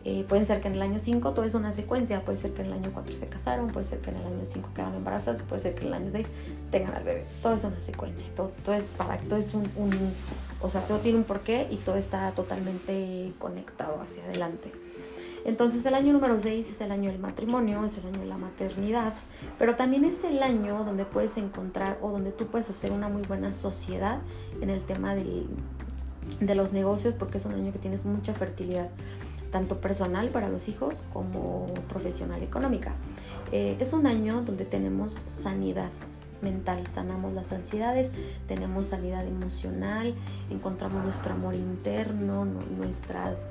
Eh, 0.05 0.25
pueden 0.29 0.45
ser 0.45 0.61
que 0.61 0.67
en 0.67 0.75
el 0.75 0.83
año 0.83 0.99
5 0.99 1.31
todo 1.31 1.45
es 1.45 1.55
una 1.55 1.71
secuencia, 1.71 2.25
puede 2.25 2.37
ser 2.37 2.53
que 2.53 2.63
en 2.63 2.67
el 2.67 2.73
año 2.73 2.91
4 2.93 3.15
se 3.15 3.29
casaron, 3.29 3.69
puede 3.69 3.87
ser 3.87 4.01
que 4.01 4.11
en 4.11 4.17
el 4.17 4.27
año 4.27 4.45
5 4.45 4.71
quedan 4.75 4.97
embarazadas, 4.97 5.41
puede 5.43 5.63
ser 5.63 5.77
que 5.77 5.83
en 5.83 5.87
el 5.87 5.95
año 5.95 6.11
6 6.11 6.31
tengan 6.73 6.97
al 6.97 7.05
bebé. 7.05 7.25
Todo 7.43 7.55
es 7.55 7.63
una 7.63 7.79
secuencia, 7.79 8.27
todo, 8.35 8.51
todo 8.65 8.75
es 8.75 8.87
para, 8.87 9.17
todo 9.19 9.39
es 9.39 9.55
un, 9.55 9.71
un, 9.77 9.93
o 10.61 10.69
sea, 10.69 10.81
todo 10.89 10.99
tiene 10.99 11.19
un 11.19 11.25
porqué 11.25 11.69
y 11.71 11.77
todo 11.77 11.95
está 11.95 12.33
totalmente 12.33 13.33
conectado 13.39 14.01
hacia 14.01 14.25
adelante. 14.25 14.73
Entonces 15.45 15.85
el 15.87 15.95
año 15.95 16.13
número 16.13 16.39
6 16.39 16.71
es 16.71 16.81
el 16.81 16.93
año 16.93 17.11
del 17.11 17.19
matrimonio, 17.19 17.85
es 17.85 17.99
el 17.99 18.07
año 18.07 18.21
de 18.21 18.27
la 18.27 18.39
maternidad, 18.39 19.15
pero 19.59 19.75
también 19.75 20.05
es 20.05 20.23
el 20.25 20.43
año 20.43 20.85
donde 20.85 21.05
puedes 21.05 21.37
encontrar 21.37 21.99
o 22.01 22.11
donde 22.11 22.31
tú 22.33 22.47
puedes 22.47 22.71
hacer 22.71 22.93
una 22.93 23.09
muy 23.09 23.23
buena 23.23 23.53
sociedad 23.53 24.21
en 24.61 24.71
el 24.71 24.83
tema 24.83 25.15
de, 25.15 25.47
los 26.55 26.73
negocios 26.73 27.15
porque 27.15 27.39
es 27.39 27.45
un 27.45 27.55
año 27.55 27.73
que 27.73 27.79
tienes 27.79 28.05
mucha 28.05 28.33
fertilidad 28.33 28.89
tanto 29.51 29.81
personal 29.81 30.29
para 30.31 30.49
los 30.49 30.69
hijos 30.69 31.05
como 31.13 31.67
profesional 31.89 32.43
económica. 32.43 32.93
Eh, 33.51 33.77
es 33.81 33.93
un 33.93 34.07
año 34.07 34.43
donde 34.43 34.65
tenemos 34.65 35.19
sanidad 35.27 35.91
mental, 36.43 36.87
sanamos 36.87 37.33
las 37.33 37.53
ansiedades, 37.53 38.11
tenemos 38.49 38.87
sanidad 38.87 39.27
emocional, 39.27 40.15
encontramos 40.51 41.05
nuestro 41.05 41.33
amor 41.35 41.55
interno, 41.55 42.45
nuestras 42.45 43.51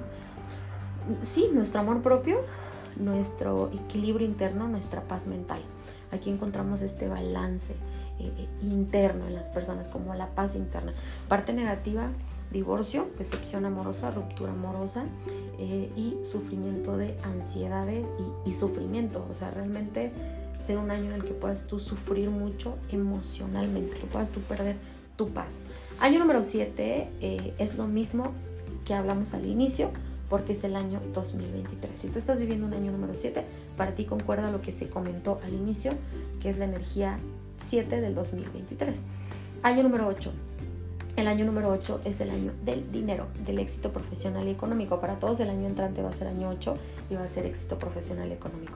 sí, 1.22 1.50
nuestro 1.54 1.82
amor 1.82 2.02
propio, 2.02 2.42
nuestro 2.98 3.70
equilibrio 3.74 4.28
interno, 4.28 4.68
nuestra 4.68 5.02
paz 5.02 5.28
mental. 5.28 5.62
Aquí 6.12 6.30
encontramos 6.30 6.82
este 6.82 7.08
balance 7.08 7.74
eh, 8.20 8.32
eh, 8.38 8.48
interno 8.62 9.28
en 9.28 9.34
las 9.34 9.50
personas, 9.50 9.88
como 9.88 10.14
la 10.14 10.28
paz 10.28 10.56
interna. 10.56 10.94
Parte 11.28 11.54
negativa, 11.54 12.08
divorcio, 12.52 13.08
decepción 13.18 13.66
amorosa, 13.66 14.12
ruptura 14.12 14.52
amorosa 14.52 15.06
eh, 15.58 15.90
y 15.96 16.18
sufrimiento 16.24 16.98
de 16.98 17.18
ansiedades 17.24 18.08
y, 18.46 18.54
sufrimiento. 18.54 19.26
O 19.32 19.34
sea, 19.34 19.52
realmente 19.52 20.12
ser 20.60 20.78
un 20.78 20.92
año 20.92 21.06
en 21.06 21.14
el 21.14 21.24
que 21.24 21.34
puedas 21.34 21.66
tú 21.66 21.80
sufrir 21.80 22.30
mucho 22.30 22.76
emocionalmente, 22.92 23.98
que 23.98 24.06
puedas 24.06 24.32
tú 24.32 24.42
perder 24.42 24.76
tu 25.16 25.30
paz. 25.30 25.62
Año 26.00 26.20
número 26.20 26.44
7 26.44 27.56
es 27.58 27.76
lo 27.76 27.88
mismo 27.88 28.32
que 28.86 28.94
hablamos 28.94 29.34
al 29.34 29.46
inicio, 29.46 29.92
porque 30.32 30.54
es 30.54 30.64
el 30.64 30.78
año 30.78 31.02
2023. 31.14 32.00
Si 32.00 32.08
tú 32.08 32.18
estás 32.18 32.40
viviendo 32.40 32.66
un 32.66 32.74
año 32.74 32.90
número 32.94 33.16
7, 33.16 33.44
para 33.76 33.94
ti 33.96 34.06
concuerda 34.06 34.50
lo 34.50 34.62
que 34.62 34.72
se 34.72 34.88
comentó 34.88 35.42
al 35.44 35.54
inicio, 35.54 35.92
que 36.40 36.48
es 36.48 36.58
la 36.58 36.64
energía 36.64 37.20
7 37.66 38.00
del 38.00 38.16
2023. 38.16 39.02
Año 39.62 39.84
número 39.84 40.08
8, 40.08 40.32
el 41.16 41.28
año 41.28 41.46
número 41.46 41.70
8 41.70 42.02
es 42.06 42.22
el 42.22 42.30
año 42.30 42.54
del 42.64 42.92
dinero, 42.92 43.28
del 43.46 43.60
éxito 43.60 43.92
profesional 43.92 44.48
y 44.48 44.52
económico. 44.52 45.00
Para 45.00 45.20
todos 45.20 45.40
el 45.40 45.50
año 45.50 45.68
entrante 45.68 46.02
va 46.02 46.10
a 46.10 46.14
ser 46.14 46.28
año 46.28 46.50
8 46.50 46.78
y 47.10 47.16
va 47.16 47.24
a 47.24 47.28
ser 47.28 47.46
éxito 47.46 47.78
profesional 47.78 48.30
y 48.30 48.34
económico. 48.34 48.74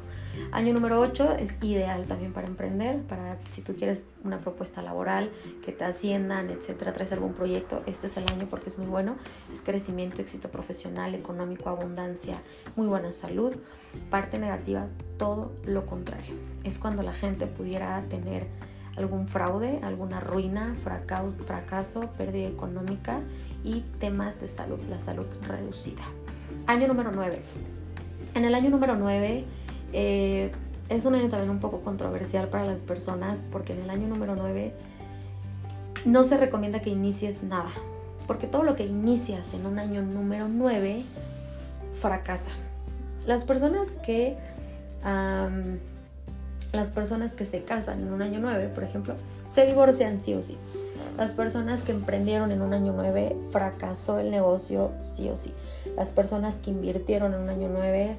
Año 0.52 0.74
número 0.74 1.00
8 1.00 1.34
es 1.40 1.56
ideal 1.62 2.06
también 2.06 2.34
para 2.34 2.48
emprender, 2.48 3.02
para 3.04 3.38
si 3.52 3.62
tú 3.62 3.76
quieres 3.76 4.06
una 4.24 4.40
propuesta 4.40 4.82
laboral, 4.82 5.32
que 5.64 5.72
te 5.72 5.86
asciendan, 5.86 6.50
etcétera, 6.50 6.94
traes 6.94 7.12
algún 7.14 7.34
proyecto, 7.34 7.84
este 7.86 8.08
es 8.08 8.18
el 8.18 8.28
año 8.28 8.48
porque 8.50 8.70
es 8.70 8.78
muy 8.78 8.88
bueno. 8.88 9.16
Es 9.52 9.62
crecimiento, 9.62 10.22
éxito 10.22 10.50
profesional, 10.50 11.16
económico, 11.16 11.70
abundancia, 11.70 12.42
muy 12.76 12.88
buena 12.88 13.14
salud. 13.14 13.56
Parte 14.10 14.40
negativa, 14.40 14.88
todo 15.18 15.52
lo 15.66 15.86
contrario. 15.86 16.34
Es 16.64 16.80
cuando 16.80 17.02
la 17.02 17.14
gente 17.14 17.48
pudiera 17.48 18.02
tener 18.10 18.48
algún 18.98 19.28
fraude, 19.28 19.80
alguna 19.84 20.20
ruina, 20.20 20.76
fracaso, 20.84 21.38
fracaso, 21.46 22.02
pérdida 22.18 22.48
económica 22.48 23.20
y 23.64 23.82
temas 24.00 24.40
de 24.40 24.48
salud, 24.48 24.80
la 24.90 25.00
salud 25.00 25.26
reducida. 25.48 26.04
Año 26.68 26.88
número 26.88 27.12
9. 27.14 27.42
En 28.36 28.46
el 28.46 28.56
año 28.56 28.70
número 28.70 28.96
9 28.96 29.46
eh, 29.94 30.52
es 30.90 31.06
un 31.06 31.16
año 31.16 31.30
también 31.30 31.50
un 31.50 31.60
poco 31.60 31.82
controversial 31.82 32.48
para 32.50 32.66
las 32.66 32.84
personas 32.84 33.44
porque 33.52 33.74
en 33.74 33.82
el 33.82 33.90
año 33.90 34.08
número 34.08 34.36
9 34.36 34.74
no 36.06 36.24
se 36.24 36.38
recomienda 36.38 36.82
que 36.82 36.92
inicies 36.92 37.44
nada, 37.44 37.72
porque 38.28 38.48
todo 38.48 38.64
lo 38.64 38.76
que 38.76 38.86
inicias 38.86 39.54
en 39.54 39.66
un 39.66 39.80
año 39.80 40.02
número 40.04 40.48
9 40.48 41.04
fracasa. 41.94 42.52
Las 43.26 43.44
personas 43.44 43.92
que 44.06 44.38
las 46.76 46.90
personas 46.90 47.34
que 47.34 47.46
se 47.46 47.64
casan 47.64 48.02
en 48.02 48.14
un 48.14 48.22
año 48.22 48.40
9, 48.42 48.70
por 48.74 48.84
ejemplo, 48.84 49.16
se 49.52 49.66
divorcian 49.66 50.20
sí 50.20 50.34
o 50.34 50.42
sí. 50.42 50.58
Las 51.18 51.32
personas 51.32 51.82
que 51.82 51.92
emprendieron 51.92 52.52
en 52.52 52.62
un 52.62 52.74
año 52.74 52.94
9, 52.96 53.36
fracasó 53.52 54.20
el 54.20 54.32
negocio 54.32 54.92
sí 55.00 55.30
o 55.30 55.38
sí. 55.38 55.54
Las 55.96 56.10
personas 56.10 56.56
que 56.56 56.72
invirtieron 56.72 57.34
en 57.34 57.42
un 57.42 57.50
año 57.50 57.70
9, 57.72 58.18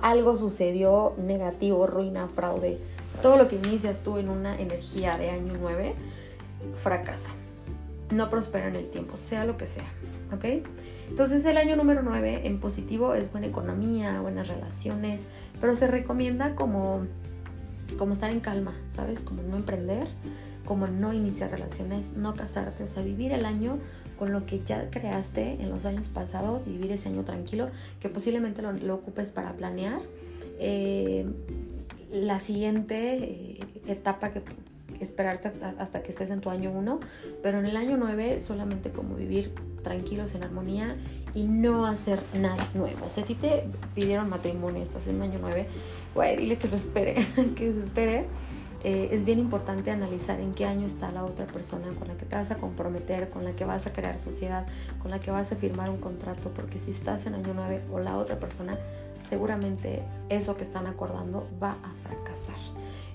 algo 0.00 0.36
sucedió 0.36 1.14
negativo, 1.16 1.86
ruina, 1.86 2.28
fraude. 2.28 2.78
Todo 3.22 3.36
lo 3.36 3.48
que 3.48 3.56
inicias 3.56 4.00
tú 4.00 4.18
en 4.18 4.28
una 4.28 4.60
energía 4.60 5.16
de 5.16 5.30
año 5.30 5.54
9, 5.58 5.94
fracasa. 6.82 7.30
No 8.10 8.28
prospera 8.28 8.68
en 8.68 8.76
el 8.76 8.90
tiempo, 8.90 9.16
sea 9.16 9.46
lo 9.46 9.56
que 9.56 9.66
sea. 9.66 9.88
¿Ok? 10.34 10.66
Entonces 11.08 11.44
el 11.44 11.56
año 11.56 11.76
número 11.76 12.02
9 12.02 12.42
en 12.44 12.60
positivo 12.60 13.14
es 13.14 13.30
buena 13.30 13.46
economía, 13.46 14.20
buenas 14.20 14.48
relaciones, 14.48 15.26
pero 15.60 15.74
se 15.76 15.86
recomienda 15.86 16.54
como 16.54 17.06
como 17.98 18.12
estar 18.12 18.30
en 18.30 18.40
calma, 18.40 18.74
¿sabes? 18.88 19.20
Como 19.20 19.42
no 19.42 19.56
emprender, 19.56 20.08
como 20.64 20.86
no 20.86 21.12
iniciar 21.12 21.50
relaciones, 21.50 22.12
no 22.16 22.34
casarte, 22.34 22.84
o 22.84 22.88
sea, 22.88 23.02
vivir 23.02 23.32
el 23.32 23.44
año 23.44 23.78
con 24.18 24.32
lo 24.32 24.46
que 24.46 24.62
ya 24.62 24.90
creaste 24.90 25.60
en 25.60 25.70
los 25.70 25.84
años 25.84 26.08
pasados 26.08 26.66
y 26.66 26.70
vivir 26.70 26.92
ese 26.92 27.08
año 27.08 27.24
tranquilo, 27.24 27.68
que 28.00 28.08
posiblemente 28.08 28.62
lo, 28.62 28.94
ocupes 28.94 29.32
para 29.32 29.52
planear 29.54 30.00
eh, 30.58 31.26
la 32.12 32.40
siguiente 32.40 33.14
eh, 33.14 33.60
etapa 33.86 34.30
que, 34.30 34.42
esperarte 35.00 35.50
hasta, 35.78 36.02
que 36.02 36.10
estés 36.10 36.30
en 36.30 36.40
tu 36.40 36.50
año 36.50 36.70
1, 36.70 37.00
pero 37.42 37.58
en 37.58 37.66
el 37.66 37.76
año 37.76 37.96
9 37.96 38.40
solamente 38.40 38.90
como 38.90 39.16
vivir 39.16 39.52
tranquilos 39.82 40.34
en 40.34 40.44
armonía 40.44 40.94
y 41.34 41.44
no 41.44 41.86
hacer 41.86 42.22
nada 42.34 42.68
nuevo. 42.74 43.06
O 43.06 43.08
sea, 43.08 43.24
a 43.24 43.26
ti 43.26 43.34
te 43.34 43.64
pidieron 43.94 44.28
matrimonio, 44.28 44.82
estás 44.82 45.08
en 45.08 45.16
un 45.16 45.22
año 45.22 45.38
9 45.40 45.66
güey, 46.14 46.36
dile 46.36 46.58
que 46.58 46.68
se 46.68 46.76
espere, 46.76 47.14
que 47.56 47.72
se 47.72 47.82
espere. 47.82 48.26
Eh, 48.84 49.10
es 49.12 49.24
bien 49.24 49.38
importante 49.38 49.92
analizar 49.92 50.40
en 50.40 50.54
qué 50.54 50.66
año 50.66 50.86
está 50.86 51.12
la 51.12 51.24
otra 51.24 51.46
persona 51.46 51.86
con 51.96 52.08
la 52.08 52.14
que 52.14 52.26
te 52.26 52.34
vas 52.34 52.50
a 52.50 52.56
comprometer, 52.56 53.30
con 53.30 53.44
la 53.44 53.52
que 53.52 53.64
vas 53.64 53.86
a 53.86 53.92
crear 53.92 54.18
sociedad, 54.18 54.66
con 55.00 55.12
la 55.12 55.20
que 55.20 55.30
vas 55.30 55.52
a 55.52 55.56
firmar 55.56 55.88
un 55.88 55.98
contrato, 55.98 56.50
porque 56.52 56.80
si 56.80 56.90
estás 56.90 57.26
en 57.26 57.34
año 57.34 57.52
9 57.54 57.82
o 57.92 58.00
la 58.00 58.16
otra 58.16 58.40
persona, 58.40 58.76
seguramente 59.20 60.02
eso 60.30 60.56
que 60.56 60.64
están 60.64 60.88
acordando 60.88 61.46
va 61.62 61.76
a 61.82 62.08
fracasar. 62.08 62.56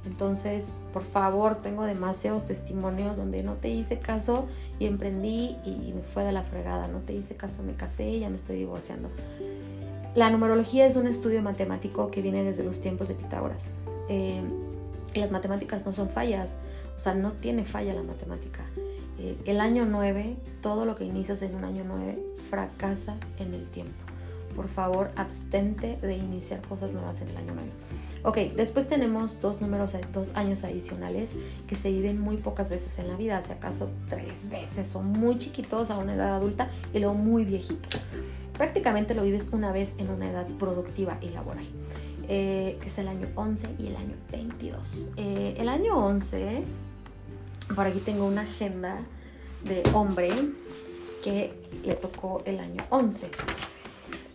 Entonces, 0.05 0.71
por 0.93 1.03
favor, 1.03 1.55
tengo 1.55 1.83
demasiados 1.83 2.45
testimonios 2.45 3.17
donde 3.17 3.43
no 3.43 3.55
te 3.55 3.67
hice 3.67 3.99
caso 3.99 4.47
y 4.79 4.86
emprendí 4.86 5.57
y 5.65 5.91
me 5.93 6.01
fue 6.01 6.23
de 6.23 6.31
la 6.31 6.43
fregada, 6.43 6.88
no 6.88 6.99
te 6.99 7.12
hice 7.12 7.36
caso, 7.36 7.62
me 7.62 7.73
casé 7.73 8.10
y 8.10 8.19
ya 8.21 8.29
me 8.29 8.38
estoy 8.38 8.55
divorciando. 8.55 9.10
La 10.17 10.32
numerología 10.32 10.88
es 10.88 10.95
un 10.95 11.06
estudio 11.06 11.43
matemático 11.43 12.10
que 12.10 12.23
viene 12.23 12.43
desde 12.43 12.63
los 12.63 12.82
tiempos 12.82 13.08
de 13.08 13.13
Pitágoras. 13.13 13.69
Eh, 14.10 14.41
las 15.13 15.30
matemáticas 15.30 15.86
no 15.86 15.93
son 15.93 16.10
fallas, 16.10 16.58
o 16.95 16.97
sea, 16.97 17.13
no 17.13 17.34
tiene 17.34 17.65
falla 17.65 17.93
la 17.93 18.01
matemática. 18.01 18.65
Eh, 19.19 19.38
el 19.45 19.62
año 19.62 19.86
9, 19.86 20.36
todo 20.63 20.86
lo 20.86 20.95
que 20.95 21.06
inicias 21.06 21.43
en 21.43 21.53
un 21.53 21.63
año 21.63 21.84
9 21.86 22.17
fracasa 22.49 23.15
en 23.38 23.53
el 23.53 23.67
tiempo. 23.69 23.93
por 24.56 24.69
favor, 24.69 25.12
abstente 25.17 25.99
de 26.01 26.17
iniciar 26.17 26.62
cosas 26.62 26.93
nuevas 26.93 27.21
en 27.21 27.27
el 27.27 27.38
año 27.38 27.53
nuevo. 27.53 27.69
Ok, 28.23 28.56
después 28.56 28.88
tenemos 28.88 29.39
dos 29.39 29.62
números, 29.62 29.95
dos 30.12 30.36
años 30.36 30.63
adicionales 30.63 31.36
que 31.67 31.75
se 31.75 31.91
viven 31.91 32.19
muy 32.19 32.38
pocas 32.38 32.71
veces 32.71 32.97
en 32.97 33.08
la 33.08 33.15
vida, 33.15 33.39
si 33.43 33.53
acaso 33.53 33.91
tres 34.10 34.49
veces, 34.49 34.88
son 34.88 35.12
muy 35.12 35.38
chiquitos 35.38 35.91
a 35.91 35.97
una 35.99 36.15
edad 36.15 36.36
adulta 36.36 36.69
y 36.91 36.97
luego 36.97 37.13
muy 37.13 37.45
viejitos. 37.45 38.01
Prácticamente 38.58 39.13
lo 39.13 39.24
vives 39.24 39.50
una 39.54 39.72
vez 39.72 39.96
en 39.98 40.10
una 40.10 40.30
edad 40.30 40.48
productiva 40.60 41.17
y 41.22 41.30
laboral. 41.30 41.65
Eh, 42.30 42.78
que 42.82 42.88
es 42.88 42.98
el 42.98 43.08
año 43.08 43.30
11 43.36 43.76
y 43.80 43.88
el 43.88 43.96
año 43.96 44.15
22. 44.32 45.12
Eh, 45.15 45.56
el 45.58 45.70
año 45.70 45.98
11, 45.98 46.63
por 47.74 47.86
aquí 47.86 48.00
tengo 48.00 48.26
una 48.26 48.41
agenda 48.41 49.00
de 49.63 49.82
hombre 49.93 50.32
que 51.24 51.54
le 51.86 51.93
tocó 51.93 52.41
el 52.46 52.60
año 52.60 52.84
11. 52.89 53.30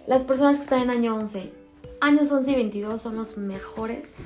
Las 0.07 0.23
personas 0.23 0.57
que 0.57 0.63
están 0.63 0.83
en 0.83 0.91
año 0.91 1.15
11, 1.17 1.53
años 2.01 2.33
11 2.33 2.51
y 2.51 2.55
22 2.55 3.03
son 3.03 3.17
los 3.17 3.37
mejores 3.37 4.17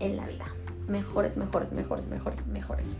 en 0.00 0.16
la 0.16 0.26
vida. 0.26 0.46
Mejores, 0.88 1.36
mejores, 1.36 1.72
mejores, 1.72 2.06
mejores, 2.06 2.44
mejores. 2.48 2.96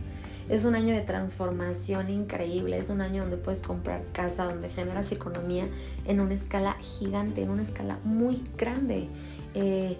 Es 0.47 0.63
un 0.63 0.75
año 0.75 0.93
de 0.93 1.01
transformación 1.01 2.09
increíble, 2.11 2.77
es 2.77 2.91
un 2.91 3.01
año 3.01 3.23
donde 3.23 3.37
puedes 3.37 3.63
comprar 3.63 4.03
casa, 4.13 4.45
donde 4.45 4.69
generas 4.69 5.11
economía 5.11 5.67
en 6.05 6.19
una 6.19 6.35
escala 6.35 6.73
gigante, 6.73 7.41
en 7.41 7.49
una 7.49 7.63
escala 7.63 7.97
muy 8.03 8.43
grande. 8.55 9.07
Eh, 9.55 9.97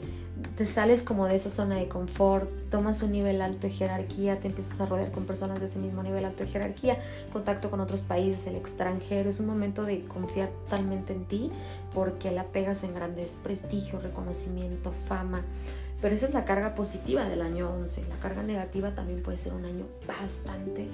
te 0.55 0.65
sales 0.65 1.01
como 1.01 1.25
de 1.25 1.35
esa 1.35 1.49
zona 1.49 1.75
de 1.75 1.87
confort, 1.87 2.49
tomas 2.69 3.01
un 3.01 3.11
nivel 3.11 3.41
alto 3.41 3.67
de 3.67 3.73
jerarquía, 3.73 4.39
te 4.39 4.47
empiezas 4.47 4.79
a 4.81 4.85
rodear 4.85 5.11
con 5.11 5.25
personas 5.25 5.59
de 5.61 5.67
ese 5.67 5.79
mismo 5.79 6.03
nivel 6.03 6.25
alto 6.25 6.43
de 6.43 6.49
jerarquía, 6.49 6.99
contacto 7.31 7.71
con 7.71 7.79
otros 7.79 8.01
países, 8.01 8.45
el 8.45 8.55
extranjero, 8.55 9.29
es 9.29 9.39
un 9.39 9.47
momento 9.47 9.83
de 9.83 10.05
confiar 10.05 10.49
totalmente 10.65 11.13
en 11.13 11.25
ti 11.25 11.51
porque 11.93 12.31
la 12.31 12.43
pegas 12.43 12.83
en 12.83 12.93
grandes 12.93 13.37
prestigio, 13.41 13.99
reconocimiento, 13.99 14.91
fama. 14.91 15.41
Pero 16.01 16.15
esa 16.15 16.27
es 16.27 16.33
la 16.33 16.45
carga 16.45 16.75
positiva 16.75 17.23
del 17.25 17.41
año 17.41 17.71
11. 17.71 18.05
La 18.09 18.15
carga 18.17 18.43
negativa 18.43 18.93
también 18.93 19.23
puede 19.23 19.37
ser 19.37 19.53
un 19.53 19.65
año 19.65 19.85
bastante 20.07 20.87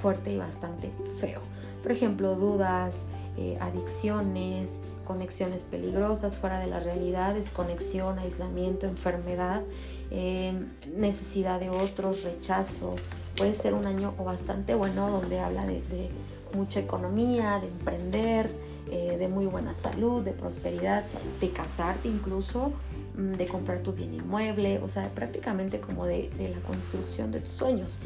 fuerte 0.00 0.32
y 0.32 0.36
bastante 0.36 0.90
feo. 1.20 1.40
Por 1.82 1.92
ejemplo, 1.92 2.34
dudas, 2.34 3.04
eh, 3.36 3.56
adicciones, 3.60 4.80
conexiones 5.08 5.62
peligrosas 5.62 6.36
fuera 6.36 6.60
de 6.60 6.66
la 6.66 6.80
realidad, 6.80 7.34
desconexión, 7.34 8.18
aislamiento, 8.18 8.86
enfermedad, 8.86 9.62
eh, 10.10 10.52
necesidad 10.94 11.58
de 11.58 11.70
otros, 11.70 12.22
rechazo. 12.22 12.94
Puede 13.36 13.54
ser 13.54 13.72
un 13.74 13.86
año 13.86 14.12
bastante 14.22 14.74
bueno 14.74 15.10
donde 15.10 15.40
habla 15.40 15.64
de, 15.64 16.10
mucha 16.54 16.80
economía, 16.80 17.60
de 17.60 17.68
emprender, 17.68 18.50
eh, 18.90 19.16
de 19.18 19.28
muy 19.28 19.44
buena 19.46 19.74
salud, 19.74 20.22
de 20.22 20.32
prosperidad, 20.32 21.04
de 21.40 21.50
casarte 21.50 22.08
incluso, 22.08 22.72
de 23.18 23.46
comprar 23.46 23.80
tu 23.80 23.92
bien 23.92 24.14
inmueble, 24.14 24.78
o 24.78 24.88
sea, 24.88 25.08
prácticamente 25.08 25.80
como 25.80 26.06
de, 26.06 26.30
de 26.38 26.50
la 26.50 26.60
construcción 26.60 27.32
de 27.32 27.40
tus 27.40 27.52
sueños. 27.52 27.98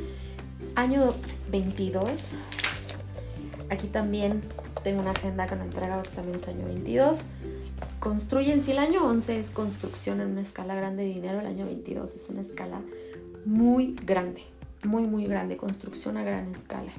Año 0.75 1.15
22, 1.51 2.35
aquí 3.69 3.89
también 3.89 4.43
tengo 4.83 5.01
una 5.01 5.11
agenda 5.11 5.47
que 5.47 5.55
no 5.55 5.63
he 5.63 5.67
entregado 5.67 6.03
que 6.03 6.11
también 6.11 6.37
es 6.37 6.49
año 6.49 6.65
22. 6.65 7.21
Construyen, 8.01 8.63
si 8.63 8.71
el 8.73 8.79
año 8.79 9.05
11 9.07 9.39
es 9.39 9.51
construcción 9.51 10.21
en 10.21 10.29
una 10.29 10.41
escala 10.41 10.75
grande 10.75 11.03
de 11.03 11.11
dinero, 11.11 11.41
el 11.41 11.47
año 11.47 11.67
22 11.67 12.15
es 12.15 12.29
una 12.31 12.41
escala 12.41 12.81
muy 13.45 13.95
grande, 14.05 14.43
muy, 14.85 15.05
muy 15.05 15.27
grande, 15.27 15.57
construcción 15.57 16.17
a 16.17 16.25
gran 16.25 16.51
escala 16.51 16.93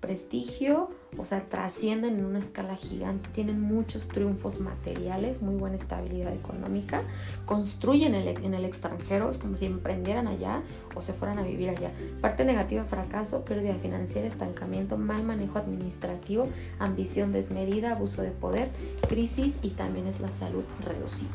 prestigio, 0.00 0.90
o 1.16 1.24
sea, 1.24 1.48
trascienden 1.48 2.18
en 2.18 2.24
una 2.24 2.38
escala 2.38 2.76
gigante, 2.76 3.28
tienen 3.30 3.60
muchos 3.60 4.06
triunfos 4.06 4.60
materiales, 4.60 5.42
muy 5.42 5.56
buena 5.56 5.76
estabilidad 5.76 6.32
económica, 6.32 7.02
construyen 7.46 8.14
en 8.14 8.54
el 8.54 8.64
extranjero, 8.64 9.30
es 9.30 9.38
como 9.38 9.56
si 9.56 9.66
emprendieran 9.66 10.28
allá 10.28 10.62
o 10.94 11.02
se 11.02 11.12
fueran 11.12 11.38
a 11.38 11.42
vivir 11.42 11.70
allá. 11.70 11.90
Parte 12.20 12.44
negativa, 12.44 12.84
fracaso, 12.84 13.44
pérdida 13.44 13.74
financiera, 13.74 14.28
estancamiento, 14.28 14.96
mal 14.96 15.24
manejo 15.24 15.58
administrativo, 15.58 16.48
ambición 16.78 17.32
desmedida, 17.32 17.92
abuso 17.92 18.22
de 18.22 18.30
poder, 18.30 18.70
crisis 19.08 19.58
y 19.62 19.70
también 19.70 20.06
es 20.06 20.20
la 20.20 20.30
salud 20.30 20.64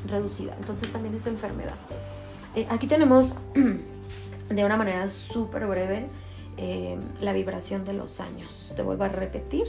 reducida. 0.08 0.56
Entonces 0.58 0.92
también 0.92 1.16
es 1.16 1.28
enfermedad. 1.28 1.76
Eh, 2.56 2.68
aquí 2.70 2.88
tenemos 2.88 3.36
de 4.50 4.66
una 4.66 4.78
manera 4.78 5.08
súper 5.08 5.66
breve 5.68 6.08
eh, 6.58 6.98
la 7.22 7.34
vibración 7.34 7.86
de 7.86 7.94
los 7.94 8.20
años. 8.20 8.74
Te 8.76 8.82
vuelvo 8.82 9.06
a 9.06 9.10
repetir, 9.10 9.66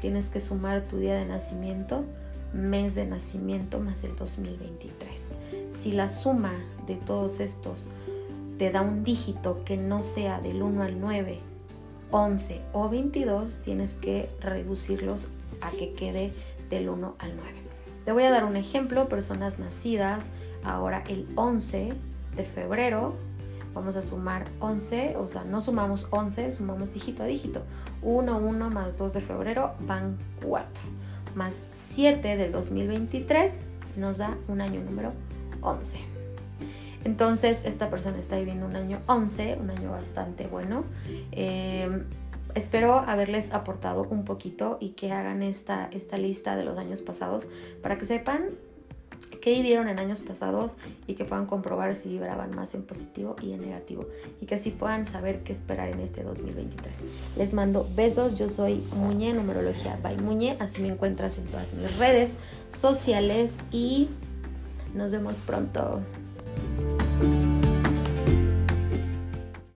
tienes 0.00 0.30
que 0.30 0.40
sumar 0.40 0.82
tu 0.82 0.98
día 0.98 1.16
de 1.16 1.26
nacimiento, 1.26 2.04
mes 2.54 2.94
de 2.94 3.06
nacimiento 3.06 3.80
más 3.80 4.04
el 4.04 4.16
2023. 4.16 5.36
Si 5.70 5.92
la 5.92 6.08
suma 6.08 6.52
de 6.86 6.96
todos 6.96 7.40
estos 7.40 7.90
te 8.58 8.70
da 8.70 8.80
un 8.80 9.04
dígito 9.04 9.64
que 9.64 9.76
no 9.76 10.02
sea 10.02 10.40
del 10.40 10.62
1 10.62 10.82
al 10.82 11.00
9, 11.00 11.40
11 12.10 12.60
o 12.72 12.88
22, 12.88 13.60
tienes 13.62 13.96
que 13.96 14.28
reducirlos 14.40 15.28
a 15.60 15.70
que 15.70 15.92
quede 15.92 16.32
del 16.70 16.88
1 16.88 17.16
al 17.18 17.36
9. 17.36 17.50
Te 18.04 18.12
voy 18.12 18.24
a 18.24 18.30
dar 18.30 18.44
un 18.44 18.56
ejemplo, 18.56 19.08
personas 19.08 19.58
nacidas 19.58 20.30
ahora 20.64 21.04
el 21.08 21.26
11 21.36 21.92
de 22.36 22.44
febrero 22.44 23.14
vamos 23.74 23.96
a 23.96 24.02
sumar 24.02 24.44
11, 24.60 25.16
o 25.16 25.26
sea, 25.26 25.44
no 25.44 25.60
sumamos 25.60 26.06
11, 26.10 26.52
sumamos 26.52 26.92
dígito 26.92 27.22
a 27.22 27.26
dígito. 27.26 27.62
1, 28.02 28.38
1 28.38 28.70
más 28.70 28.96
2 28.96 29.12
de 29.12 29.20
febrero 29.20 29.74
van 29.80 30.16
4, 30.44 30.68
más 31.34 31.62
7 31.72 32.36
del 32.36 32.52
2023 32.52 33.62
nos 33.96 34.18
da 34.18 34.36
un 34.48 34.60
año 34.60 34.80
número 34.80 35.12
11. 35.60 35.98
Entonces, 37.04 37.64
esta 37.64 37.90
persona 37.90 38.18
está 38.18 38.36
viviendo 38.38 38.66
un 38.66 38.76
año 38.76 39.00
11, 39.06 39.58
un 39.60 39.70
año 39.70 39.90
bastante 39.90 40.46
bueno. 40.46 40.84
Eh, 41.32 42.04
espero 42.54 42.98
haberles 42.98 43.52
aportado 43.52 44.06
un 44.08 44.24
poquito 44.24 44.78
y 44.80 44.90
que 44.90 45.12
hagan 45.12 45.42
esta, 45.42 45.88
esta 45.92 46.16
lista 46.16 46.56
de 46.56 46.64
los 46.64 46.78
años 46.78 47.00
pasados 47.00 47.48
para 47.82 47.98
que 47.98 48.04
sepan 48.04 48.50
qué 49.42 49.52
vivieron 49.52 49.88
en 49.88 49.98
años 49.98 50.20
pasados 50.20 50.78
y 51.06 51.14
que 51.14 51.26
puedan 51.26 51.44
comprobar 51.44 51.94
si 51.96 52.08
vibraban 52.08 52.54
más 52.54 52.74
en 52.74 52.82
positivo 52.84 53.36
y 53.42 53.52
en 53.52 53.60
negativo 53.60 54.06
y 54.40 54.46
que 54.46 54.54
así 54.54 54.70
puedan 54.70 55.04
saber 55.04 55.42
qué 55.42 55.52
esperar 55.52 55.88
en 55.88 56.00
este 56.00 56.22
2023. 56.22 57.00
Les 57.36 57.52
mando 57.52 57.86
besos, 57.94 58.38
yo 58.38 58.48
soy 58.48 58.82
Muñe, 58.94 59.34
numerología 59.34 59.98
by 60.02 60.16
Muñe, 60.16 60.56
así 60.60 60.80
me 60.80 60.88
encuentras 60.88 61.36
en 61.36 61.44
todas 61.46 61.74
mis 61.74 61.94
redes 61.98 62.38
sociales 62.68 63.56
y 63.70 64.08
nos 64.94 65.10
vemos 65.10 65.34
pronto. 65.44 66.00